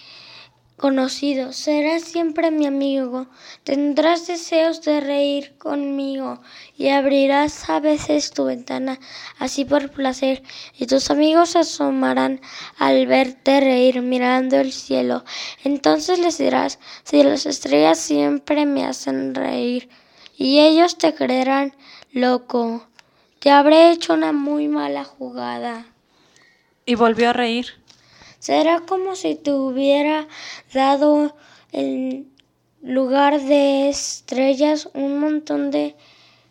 conocido, 0.85 1.55
serás 1.55 2.03
siempre 2.03 2.51
mi 2.51 2.67
amigo, 2.67 3.27
tendrás 3.63 4.27
deseos 4.27 4.83
de 4.83 5.01
reír 5.01 5.57
conmigo 5.57 6.43
y 6.77 6.91
abrirás 6.91 7.71
a 7.71 7.81
veces 7.81 8.33
tu 8.33 8.45
ventana 8.45 9.01
así 9.39 9.65
por 9.65 9.91
placer 9.91 10.43
y 10.79 10.85
tus 10.85 11.11
amigos 11.11 11.57
asomarán 11.57 12.43
al 12.77 13.07
verte 13.07 13.61
reír 13.61 14.03
mirando 14.03 14.57
el 14.61 14.73
cielo. 14.73 15.25
Entonces 15.65 16.19
les 16.19 16.37
dirás, 16.37 16.79
si 17.03 17.23
las 17.23 17.47
estrellas 17.47 17.99
siempre 17.99 18.67
me 18.67 18.85
hacen 18.85 19.35
reír 19.35 19.89
y 20.37 20.59
ellos 20.59 20.99
te 20.99 21.15
creerán 21.15 21.75
loco, 22.13 22.87
te 23.39 23.51
habré 23.51 23.91
hecho 23.91 24.13
una 24.13 24.33
muy 24.35 24.69
mala 24.69 25.05
jugada. 25.05 25.87
Y 26.85 26.95
volvió 26.95 27.31
a 27.31 27.33
reír. 27.33 27.84
Será 28.45 28.81
como 28.81 29.17
si 29.17 29.37
te 29.37 29.53
hubiera 29.53 30.29
dado 30.75 31.35
en 31.73 32.31
lugar 32.83 33.41
de 33.41 33.89
estrellas 33.89 34.91
un 34.93 35.19
montón 35.19 35.71
de 35.71 35.97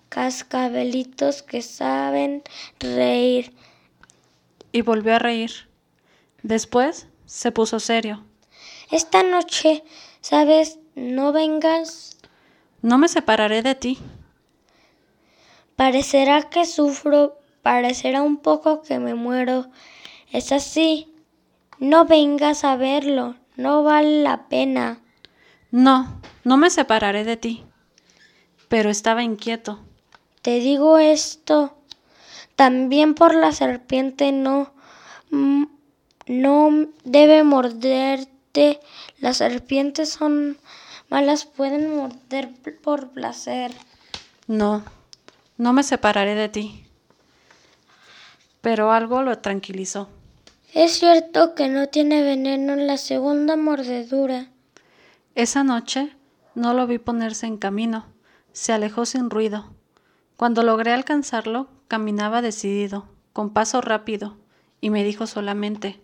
cascabelitos 0.10 1.44
que 1.44 1.62
saben 1.62 2.42
reír. 2.80 3.54
Y 4.72 4.82
volvió 4.82 5.14
a 5.14 5.20
reír. 5.20 5.52
Después 6.42 7.06
se 7.28 7.52
puso 7.52 7.80
serio. 7.80 8.24
Esta 8.90 9.22
noche, 9.22 9.84
¿sabes? 10.20 10.80
No 10.96 11.32
vengas. 11.32 12.18
No 12.82 12.98
me 12.98 13.08
separaré 13.08 13.62
de 13.62 13.76
ti. 13.76 14.00
Parecerá 15.76 16.50
que 16.50 16.66
sufro, 16.66 17.38
parecerá 17.62 18.24
un 18.24 18.38
poco 18.38 18.82
que 18.82 18.98
me 18.98 19.14
muero. 19.14 19.70
Es 20.32 20.52
así, 20.52 21.13
no 21.84 22.06
vengas 22.06 22.64
a 22.64 22.78
verlo, 22.78 23.36
no 23.58 23.84
vale 23.84 24.24
la 24.24 24.48
pena. 24.48 25.00
No, 25.70 26.22
no 26.46 26.56
me 26.56 26.70
separaré 26.70 27.26
de 27.26 27.36
ti. 27.36 27.66
Pero 28.70 28.90
estaba 28.90 29.22
inquieto. 29.22 29.82
Te 30.42 30.62
digo 30.62 30.98
esto, 30.98 31.78
también 32.56 33.16
por 33.16 33.36
la 33.36 33.52
serpiente 33.52 34.32
no, 34.32 34.74
mm, 35.30 35.66
no 36.28 36.88
debe 37.04 37.44
morderte. 37.44 38.80
Las 39.20 39.38
serpientes 39.38 40.08
son 40.10 40.58
malas, 41.10 41.46
pueden 41.46 41.98
morder 41.98 42.54
por 42.82 43.10
placer. 43.10 43.74
No, 44.48 44.86
no 45.58 45.74
me 45.74 45.84
separaré 45.84 46.36
de 46.36 46.48
ti. 46.48 46.86
Pero 48.62 48.94
algo 48.94 49.22
lo 49.22 49.38
tranquilizó. 49.40 50.08
Es 50.74 50.94
cierto 50.94 51.54
que 51.54 51.70
no 51.70 51.88
tiene 51.88 52.24
veneno 52.24 52.74
en 52.74 52.88
la 52.88 52.98
segunda 52.98 53.56
mordedura. 53.56 54.48
Esa 55.36 55.64
noche 55.64 56.16
no 56.56 56.74
lo 56.74 56.88
vi 56.88 56.98
ponerse 56.98 57.46
en 57.46 57.58
camino. 57.58 58.08
Se 58.54 58.74
alejó 58.74 59.06
sin 59.06 59.30
ruido. 59.30 59.72
Cuando 60.36 60.64
logré 60.64 60.92
alcanzarlo, 60.92 61.68
caminaba 61.88 62.42
decidido, 62.42 63.08
con 63.34 63.52
paso 63.54 63.82
rápido, 63.82 64.38
y 64.82 64.90
me 64.90 65.04
dijo 65.04 65.28
solamente 65.28 66.02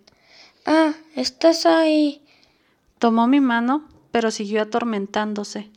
Ah, 0.66 0.94
estás 1.16 1.66
ahí. 1.66 2.22
Tomó 3.00 3.26
mi 3.26 3.40
mano, 3.40 3.88
pero 4.12 4.30
siguió 4.30 4.62
atormentándose. 4.62 5.70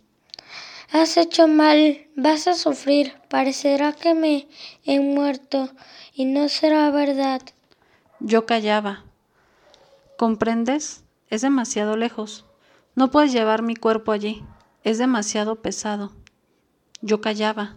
Has 0.91 1.17
hecho 1.17 1.47
mal, 1.47 2.05
vas 2.15 2.47
a 2.47 2.53
sufrir, 2.53 3.13
parecerá 3.27 3.93
que 3.93 4.13
me 4.13 4.47
he 4.83 4.99
muerto, 4.99 5.69
y 6.13 6.25
no 6.25 6.47
será 6.47 6.91
verdad. 6.91 7.41
Yo 8.25 8.45
callaba. 8.45 9.03
¿Comprendes? 10.17 11.03
Es 11.29 11.41
demasiado 11.41 11.97
lejos. 11.97 12.45
No 12.95 13.11
puedes 13.11 13.33
llevar 13.33 13.63
mi 13.63 13.75
cuerpo 13.75 14.13
allí. 14.13 14.45
Es 14.85 14.97
demasiado 14.97 15.57
pesado. 15.61 16.13
Yo 17.01 17.19
callaba. 17.19 17.75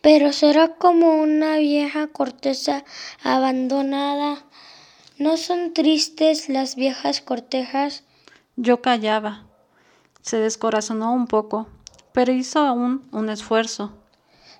Pero 0.00 0.32
será 0.32 0.76
como 0.76 1.16
una 1.20 1.58
vieja 1.58 2.06
corteza 2.06 2.86
abandonada. 3.22 4.46
¿No 5.18 5.36
son 5.36 5.74
tristes 5.74 6.48
las 6.48 6.74
viejas 6.74 7.20
cortejas? 7.20 8.04
Yo 8.56 8.80
callaba. 8.80 9.44
Se 10.22 10.38
descorazonó 10.38 11.12
un 11.12 11.26
poco, 11.26 11.68
pero 12.14 12.32
hizo 12.32 12.60
aún 12.60 13.06
un 13.12 13.28
esfuerzo. 13.28 13.92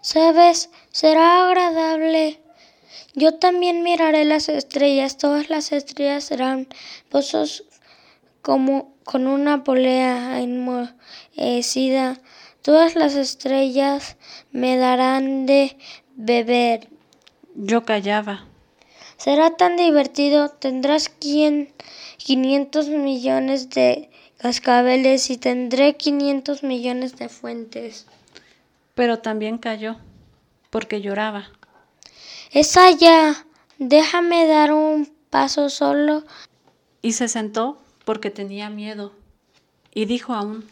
Sabes, 0.02 0.68
será 0.90 1.46
agradable 1.46 2.43
yo 3.14 3.34
también 3.34 3.82
miraré 3.82 4.24
las 4.24 4.48
estrellas, 4.48 5.18
todas 5.18 5.50
las 5.50 5.72
estrellas 5.72 6.24
serán 6.24 6.68
pozos 7.08 7.64
como 8.42 8.94
con 9.04 9.26
una 9.26 9.64
polea 9.64 10.40
enmohecida. 10.40 12.18
Todas 12.62 12.94
las 12.94 13.14
estrellas 13.14 14.16
me 14.50 14.76
darán 14.76 15.46
de 15.46 15.76
beber. 16.16 16.88
Yo 17.54 17.84
callaba. 17.84 18.46
Será 19.16 19.56
tan 19.56 19.76
divertido. 19.76 20.48
Tendrás 20.50 21.08
quien 21.08 21.72
500 22.18 22.88
millones 22.88 23.70
de 23.70 24.10
cascabeles 24.38 25.30
y 25.30 25.36
tendré 25.36 25.96
500 25.96 26.62
millones 26.62 27.16
de 27.16 27.28
fuentes. 27.28 28.06
Pero 28.94 29.20
también 29.20 29.58
cayó, 29.58 29.96
porque 30.70 31.00
lloraba. 31.00 31.50
Es 32.54 32.76
allá. 32.76 33.44
Déjame 33.78 34.46
dar 34.46 34.72
un 34.72 35.12
paso 35.28 35.68
solo. 35.68 36.22
Y 37.02 37.14
se 37.14 37.26
sentó 37.26 37.82
porque 38.04 38.30
tenía 38.30 38.70
miedo. 38.70 39.12
Y 39.92 40.04
dijo 40.04 40.34
aún. 40.34 40.64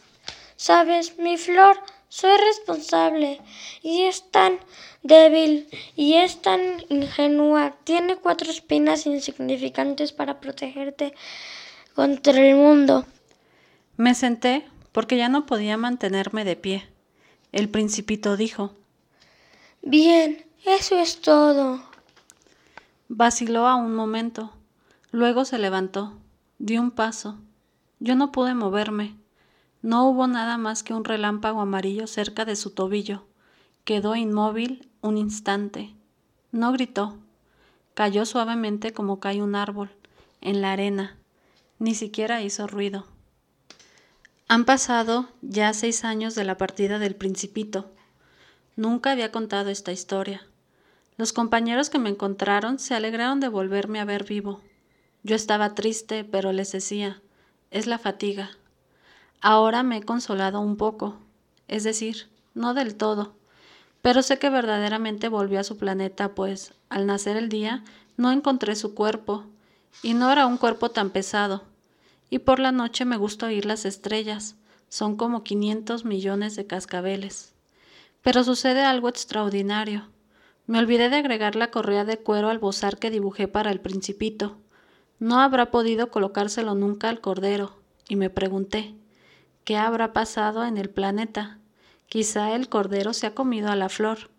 Sabes, 0.55 1.18
mi 1.18 1.37
flor, 1.37 1.77
soy 2.09 2.38
responsable. 2.38 3.40
Y 3.83 4.03
es 4.03 4.31
tan 4.31 4.61
débil 5.03 5.66
y 5.97 6.14
es 6.14 6.40
tan 6.40 6.61
ingenua. 6.88 7.75
Tiene 7.83 8.14
cuatro 8.14 8.49
espinas 8.49 9.05
insignificantes 9.05 10.12
para 10.12 10.38
protegerte 10.38 11.14
contra 11.97 12.47
el 12.47 12.55
mundo. 12.55 13.07
Me 13.97 14.14
senté 14.14 14.64
porque 14.92 15.16
ya 15.16 15.29
no 15.29 15.47
podía 15.47 15.77
mantenerme 15.77 16.45
de 16.45 16.55
pie. 16.55 16.88
El 17.51 17.68
principito 17.68 18.37
dijo. 18.37 18.73
Bien, 19.83 20.47
eso 20.64 20.98
es 20.98 21.20
todo. 21.20 21.83
Vaciló 23.09 23.66
a 23.66 23.77
un 23.77 23.94
momento. 23.94 24.53
Luego 25.11 25.44
se 25.44 25.59
levantó. 25.59 26.14
Dio 26.59 26.81
un 26.81 26.90
paso. 26.90 27.38
Yo 28.01 28.14
no 28.14 28.33
pude 28.33 28.55
moverme. 28.55 29.16
No 29.83 30.09
hubo 30.09 30.27
nada 30.29 30.59
más 30.59 30.83
que 30.83 30.94
un 30.94 31.05
relámpago 31.05 31.61
amarillo 31.61 32.07
cerca 32.07 32.44
de 32.44 32.57
su 32.57 32.70
tobillo. 32.70 33.25
Quedó 33.85 34.14
inmóvil 34.14 34.88
un 35.01 35.18
instante. 35.18 35.94
No 36.53 36.72
gritó. 36.72 37.18
Cayó 37.94 38.25
suavemente 38.25 38.92
como 38.92 39.20
cae 39.20 39.42
un 39.42 39.55
árbol, 39.55 39.90
en 40.40 40.62
la 40.62 40.72
arena. 40.72 41.18
Ni 41.79 41.94
siquiera 41.94 42.42
hizo 42.42 42.66
ruido. 42.66 43.07
Han 44.48 44.64
pasado 44.64 45.29
ya 45.42 45.72
seis 45.75 46.05
años 46.05 46.35
de 46.35 46.44
la 46.44 46.57
partida 46.57 46.98
del 46.98 47.16
principito. 47.16 47.90
Nunca 48.77 49.11
había 49.11 49.33
contado 49.33 49.68
esta 49.70 49.92
historia. 49.92 50.46
Los 51.22 51.32
compañeros 51.32 51.88
que 51.88 52.00
me 52.00 52.11
encontraron 52.11 52.80
se 52.80 52.96
alegraron 52.96 53.38
de 53.38 53.46
volverme 53.46 54.00
a 54.00 54.04
ver 54.04 54.24
vivo. 54.24 54.61
Yo 55.22 55.37
estaba 55.37 55.76
triste, 55.76 56.24
pero 56.24 56.52
les 56.52 56.72
decía, 56.72 57.22
es 57.70 57.87
la 57.87 58.00
fatiga. 58.00 58.50
Ahora 59.40 59.85
me 59.85 59.98
he 59.98 60.02
consolado 60.02 60.58
un 60.58 60.76
poco, 60.76 61.18
es 61.68 61.85
decir, 61.85 62.28
no 62.54 62.74
del 62.74 62.96
todo, 62.96 63.37
pero 64.00 64.24
sé 64.24 64.40
que 64.40 64.50
verdaderamente 64.50 65.28
volvió 65.28 65.61
a 65.61 65.62
su 65.62 65.78
planeta, 65.78 66.35
pues 66.35 66.74
al 66.88 67.06
nacer 67.06 67.37
el 67.37 67.48
día 67.48 67.85
no 68.16 68.32
encontré 68.32 68.74
su 68.74 68.92
cuerpo, 68.92 69.44
y 70.02 70.14
no 70.14 70.32
era 70.32 70.48
un 70.48 70.56
cuerpo 70.56 70.90
tan 70.90 71.11
pesado, 71.11 71.62
y 72.30 72.40
por 72.40 72.58
la 72.58 72.72
noche 72.72 73.04
me 73.04 73.16
gusta 73.16 73.46
oír 73.46 73.64
las 73.64 73.85
estrellas, 73.85 74.56
son 74.88 75.14
como 75.14 75.44
500 75.44 76.04
millones 76.04 76.56
de 76.56 76.66
cascabeles. 76.66 77.54
Pero 78.22 78.42
sucede 78.42 78.82
algo 78.82 79.08
extraordinario. 79.08 80.12
Me 80.66 80.79
olvidé 80.79 81.09
de 81.09 81.16
agregar 81.16 81.57
la 81.57 81.70
correa 81.70 82.05
de 82.05 82.18
cuero 82.18 82.48
al 82.48 82.59
bozar 82.59 82.98
que 82.98 83.11
dibujé 83.11 83.48
para 83.48 83.70
el 83.70 83.81
principito. 83.81 84.59
No 85.18 85.40
habrá 85.40 85.70
podido 85.70 86.11
colocárselo 86.11 86.75
nunca 86.75 87.09
al 87.09 87.20
cordero, 87.20 87.77
y 88.09 88.16
me 88.16 88.31
pregunté, 88.31 88.94
¿qué 89.64 89.77
habrá 89.77 90.12
pasado 90.12 90.64
en 90.64 90.79
el 90.79 90.90
planeta? 90.90 91.59
Quizá 92.09 92.55
el 92.55 92.68
cordero 92.68 93.12
se 93.12 93.27
ha 93.27 93.35
comido 93.35 93.70
a 93.70 93.77
la 93.77 93.88
flor. 93.88 94.31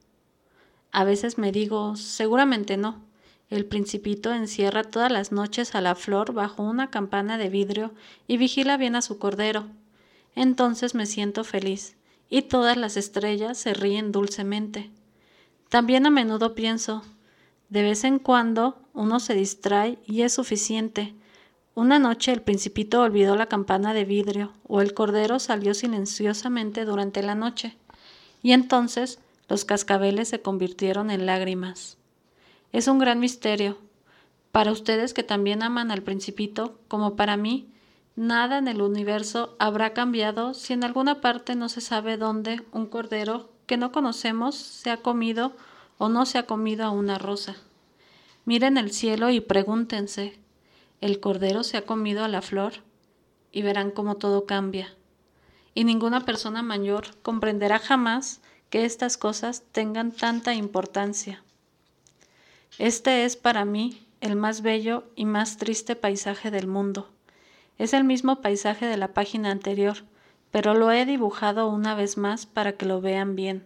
A 0.92 1.04
veces 1.04 1.38
me 1.38 1.52
digo, 1.52 1.96
seguramente 1.96 2.78
no. 2.78 3.02
El 3.50 3.66
principito 3.66 4.34
encierra 4.34 4.84
todas 4.84 5.12
las 5.12 5.32
noches 5.32 5.76
a 5.76 5.82
la 5.82 5.96
flor 5.96 6.34
bajo 6.34 6.64
una 6.64 6.90
campana 6.90 7.38
de 7.38 7.50
vidrio 7.50 7.94
y 8.28 8.38
vigila 8.38 8.78
bien 8.78 8.96
a 8.96 9.02
su 9.02 9.18
cordero. 9.20 9.68
Entonces 10.36 10.96
me 10.96 11.06
siento 11.06 11.44
feliz, 11.44 11.98
y 12.30 12.44
todas 12.44 12.78
las 12.78 12.98
estrellas 12.98 13.58
se 13.58 13.74
ríen 13.74 14.12
dulcemente. 14.12 14.92
También 15.74 16.06
a 16.06 16.12
menudo 16.12 16.54
pienso, 16.54 17.02
de 17.70 17.82
vez 17.82 18.04
en 18.04 18.20
cuando 18.20 18.78
uno 18.94 19.20
se 19.20 19.34
distrae 19.34 19.98
y 20.06 20.22
es 20.22 20.32
suficiente. 20.32 21.16
Una 21.74 21.98
noche 21.98 22.32
el 22.32 22.44
principito 22.44 23.02
olvidó 23.02 23.36
la 23.36 23.48
campana 23.48 23.96
de 23.96 24.06
vidrio 24.06 24.54
o 24.68 24.82
el 24.82 24.94
cordero 24.94 25.40
salió 25.40 25.74
silenciosamente 25.74 26.86
durante 26.86 27.24
la 27.24 27.34
noche 27.34 27.76
y 28.44 28.52
entonces 28.52 29.18
los 29.50 29.66
cascabeles 29.66 30.28
se 30.28 30.44
convirtieron 30.44 31.10
en 31.10 31.26
lágrimas. 31.26 31.98
Es 32.72 32.88
un 32.88 33.00
gran 33.00 33.20
misterio. 33.20 33.80
Para 34.52 34.72
ustedes 34.72 35.16
que 35.16 35.24
también 35.24 35.64
aman 35.64 35.90
al 35.90 36.04
principito, 36.04 36.78
como 36.88 37.16
para 37.16 37.36
mí, 37.36 37.68
nada 38.16 38.60
en 38.60 38.68
el 38.68 38.80
universo 38.80 39.56
habrá 39.58 39.94
cambiado 39.94 40.54
si 40.54 40.74
en 40.74 40.84
alguna 40.84 41.20
parte 41.20 41.56
no 41.56 41.68
se 41.68 41.82
sabe 41.82 42.18
dónde 42.18 42.62
un 42.74 42.86
cordero 42.86 43.53
que 43.66 43.78
no 43.78 43.92
conocemos 43.92 44.56
se 44.56 44.92
ha 44.92 44.98
comido 44.98 45.54
o 45.98 46.10
no 46.10 46.26
se 46.26 46.38
ha 46.38 46.46
comido 46.46 46.86
a 46.86 46.90
una 46.90 47.18
rosa. 47.18 47.56
Miren 48.46 48.78
el 48.78 48.92
cielo 48.92 49.30
y 49.30 49.40
pregúntense, 49.40 50.40
¿el 51.02 51.20
cordero 51.20 51.64
se 51.64 51.78
ha 51.78 51.86
comido 51.86 52.24
a 52.24 52.28
la 52.28 52.42
flor? 52.42 52.74
Y 53.52 53.62
verán 53.62 53.92
cómo 53.92 54.16
todo 54.16 54.46
cambia. 54.46 54.94
Y 55.74 55.86
ninguna 55.86 56.26
persona 56.26 56.62
mayor 56.62 57.16
comprenderá 57.22 57.80
jamás 57.80 58.42
que 58.70 58.86
estas 58.86 59.18
cosas 59.18 59.64
tengan 59.72 60.12
tanta 60.12 60.54
importancia. 60.56 61.44
Este 62.80 63.24
es 63.24 63.36
para 63.36 63.66
mí 63.66 64.08
el 64.20 64.36
más 64.36 64.62
bello 64.62 65.04
y 65.16 65.26
más 65.26 65.58
triste 65.58 65.96
paisaje 65.96 66.50
del 66.50 66.68
mundo. 66.68 67.10
Es 67.78 67.94
el 67.94 68.04
mismo 68.04 68.42
paisaje 68.42 68.86
de 68.86 68.98
la 68.98 69.14
página 69.14 69.52
anterior, 69.52 69.98
pero 70.54 70.76
lo 70.76 70.92
he 70.92 71.04
dibujado 71.08 71.68
una 71.68 71.96
vez 71.96 72.16
más 72.16 72.46
para 72.46 72.74
que 72.74 72.86
lo 72.86 73.02
vean 73.02 73.36
bien. 73.36 73.66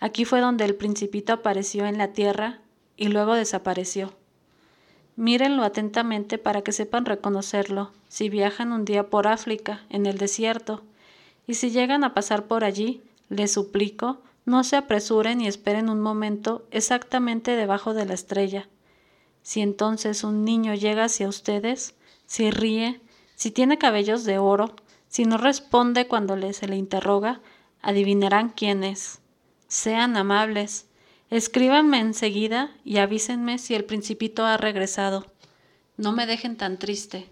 Aquí 0.00 0.24
fue 0.24 0.40
donde 0.40 0.64
el 0.64 0.74
principito 0.74 1.34
apareció 1.34 1.84
en 1.84 1.98
la 1.98 2.14
tierra 2.14 2.60
y 2.96 3.08
luego 3.08 3.34
desapareció. 3.34 4.14
Mírenlo 5.16 5.62
atentamente 5.62 6.38
para 6.38 6.62
que 6.62 6.72
sepan 6.72 7.04
reconocerlo 7.04 7.92
si 8.08 8.30
viajan 8.30 8.72
un 8.72 8.86
día 8.86 9.10
por 9.10 9.26
África, 9.26 9.84
en 9.90 10.06
el 10.06 10.16
desierto, 10.16 10.84
y 11.46 11.52
si 11.52 11.70
llegan 11.70 12.02
a 12.02 12.14
pasar 12.14 12.46
por 12.46 12.64
allí, 12.64 13.02
les 13.28 13.52
suplico, 13.52 14.22
no 14.46 14.64
se 14.64 14.76
apresuren 14.76 15.42
y 15.42 15.48
esperen 15.48 15.90
un 15.90 16.00
momento 16.00 16.66
exactamente 16.70 17.56
debajo 17.56 17.92
de 17.92 18.06
la 18.06 18.14
estrella. 18.14 18.68
Si 19.42 19.60
entonces 19.60 20.24
un 20.24 20.46
niño 20.46 20.72
llega 20.72 21.04
hacia 21.04 21.28
ustedes, 21.28 21.94
si 22.24 22.50
ríe, 22.50 23.02
si 23.34 23.50
tiene 23.50 23.76
cabellos 23.76 24.24
de 24.24 24.38
oro, 24.38 24.74
si 25.08 25.24
no 25.24 25.36
responde 25.38 26.06
cuando 26.08 26.36
se 26.52 26.68
le 26.68 26.76
interroga, 26.76 27.40
adivinarán 27.82 28.50
quién 28.50 28.84
es. 28.84 29.20
Sean 29.68 30.16
amables, 30.16 30.86
Escríbanme 31.28 31.98
enseguida 31.98 32.70
y 32.84 32.98
avísenme 32.98 33.58
si 33.58 33.74
el 33.74 33.84
principito 33.84 34.44
ha 34.44 34.56
regresado. 34.56 35.26
No 35.96 36.12
me 36.12 36.26
dejen 36.26 36.56
tan 36.56 36.78
triste. 36.78 37.26